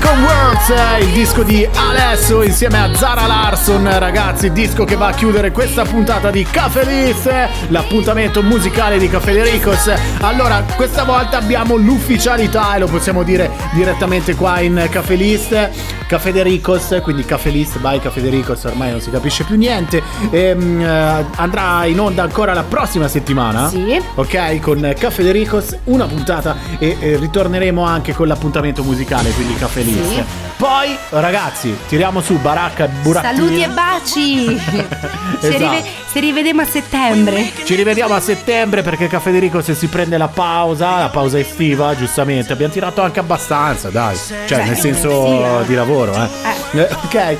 con 0.05 0.22
Words, 0.22 0.68
eh, 0.68 1.05
il 1.05 1.12
disco 1.12 1.42
di 1.42 1.66
Alesso 1.74 2.42
insieme 2.42 2.78
a 2.78 2.94
Zara 2.94 3.26
Larson, 3.26 3.98
ragazzi, 3.98 4.52
disco 4.52 4.84
che 4.84 4.96
va 4.96 5.09
a 5.09 5.12
chiudere 5.12 5.50
questa 5.50 5.84
puntata 5.84 6.30
di 6.30 6.44
Caffè 6.44 6.84
eh, 6.86 7.48
l'appuntamento 7.68 8.42
musicale 8.42 8.98
di 8.98 9.09
Caffè 9.09 9.42
Ricos. 9.42 9.92
Allora, 10.20 10.62
questa 10.76 11.05
volta 11.05 11.38
abbiamo 11.38 11.76
l'ufficialità 11.76 12.74
e 12.74 12.80
lo 12.80 12.86
possiamo 12.86 13.22
dire 13.22 13.50
direttamente 13.72 14.34
qua 14.34 14.61
in 14.61 14.86
Caffè 14.90 15.16
List. 15.16 15.93
Caffè 16.14 16.30
De 16.30 16.44
Ricos, 16.44 17.00
quindi 17.02 17.24
Caffè 17.24 17.50
List 17.50 17.80
by 17.80 17.98
Caffè 17.98 18.20
De 18.20 18.28
Ricos, 18.28 18.62
ormai 18.62 18.92
non 18.92 19.00
si 19.00 19.10
capisce 19.10 19.42
più 19.42 19.56
niente. 19.56 20.00
Ehm, 20.30 20.80
eh, 20.80 21.26
andrà 21.34 21.86
in 21.86 21.98
onda 21.98 22.22
ancora 22.22 22.54
la 22.54 22.62
prossima 22.62 23.08
settimana. 23.08 23.68
Sì. 23.68 24.00
Ok, 24.14 24.60
con 24.60 24.94
Caffè 24.96 25.24
De 25.24 25.32
Ricos, 25.32 25.76
una 25.84 26.06
puntata 26.06 26.54
e 26.78 26.96
eh, 27.00 27.16
ritorneremo 27.16 27.82
anche 27.82 28.12
con 28.12 28.28
l'appuntamento 28.28 28.84
musicale, 28.84 29.30
quindi 29.30 29.56
Caffè 29.56 29.82
List. 29.82 30.08
Sì. 30.08 30.22
Poi, 30.57 30.96
ragazzi, 31.11 31.76
tiriamo 31.88 32.20
su 32.20 32.38
Baracca 32.38 32.84
e 32.84 32.88
Burattini. 32.88 33.34
Saluti 33.34 33.61
e 33.62 33.68
baci. 33.68 34.44
se, 35.40 35.48
Esatto. 35.48 35.59
rive- 35.59 35.84
se 36.11 36.20
rivediamo 36.20 36.61
a 36.62 36.64
settembre. 36.64 37.50
Ci 37.64 37.74
rivediamo 37.74 38.14
a 38.14 38.20
settembre 38.20 38.82
perché 38.82 39.09
Caffè 39.09 39.30
De 39.32 39.40
Ricos 39.40 39.70
si 39.72 39.86
prende 39.88 40.16
la 40.16 40.28
pausa, 40.28 41.00
la 41.00 41.09
pausa 41.09 41.38
estiva, 41.38 41.94
giustamente. 41.96 42.52
Abbiamo 42.52 42.72
tirato 42.72 43.02
anche 43.02 43.18
abbastanza, 43.18 43.90
dai. 43.90 44.16
Cioè, 44.16 44.59
Beh, 44.59 44.64
nel 44.64 44.76
senso 44.78 45.26
sì, 45.26 45.32
eh. 45.62 45.66
di 45.66 45.74
lavoro, 45.74 46.14
eh. 46.14 46.28
Eh, 46.78 46.88
Ok, 47.05 47.36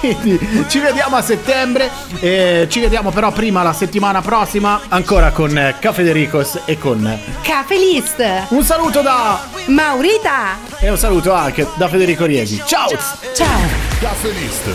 quindi 0.00 0.64
ci 0.68 0.78
vediamo 0.80 1.16
a 1.16 1.22
settembre. 1.22 1.88
E 2.20 2.66
ci 2.68 2.80
vediamo 2.80 3.10
però 3.10 3.30
prima 3.30 3.62
la 3.62 3.72
settimana 3.72 4.20
prossima 4.22 4.80
ancora 4.88 5.30
con 5.30 5.56
eh, 5.56 5.76
Caffè 5.78 6.02
De 6.02 6.12
Ricos 6.12 6.60
e 6.64 6.78
con 6.78 7.18
Caffè 7.42 7.76
List. 7.76 8.24
un 8.48 8.62
saluto 8.64 9.00
da 9.02 9.40
Maurita. 9.66 10.56
e 10.78 10.90
un 10.90 10.98
saluto 10.98 11.32
anche 11.32 11.66
da 11.76 11.88
Federico 11.88 12.24
Riesi. 12.24 12.55
Ciao! 12.64 12.88
Ciao. 13.34 13.60
Caffè 14.00 14.30
List. 14.30 14.70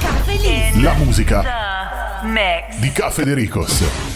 Caffè 0.00 0.32
List. 0.36 0.74
La 0.76 0.92
musica 0.94 1.42
The 2.20 2.26
mix. 2.26 2.76
di 2.78 2.92
Caffè 2.92 3.24
De 3.24 3.34
Ricos. 3.34 4.13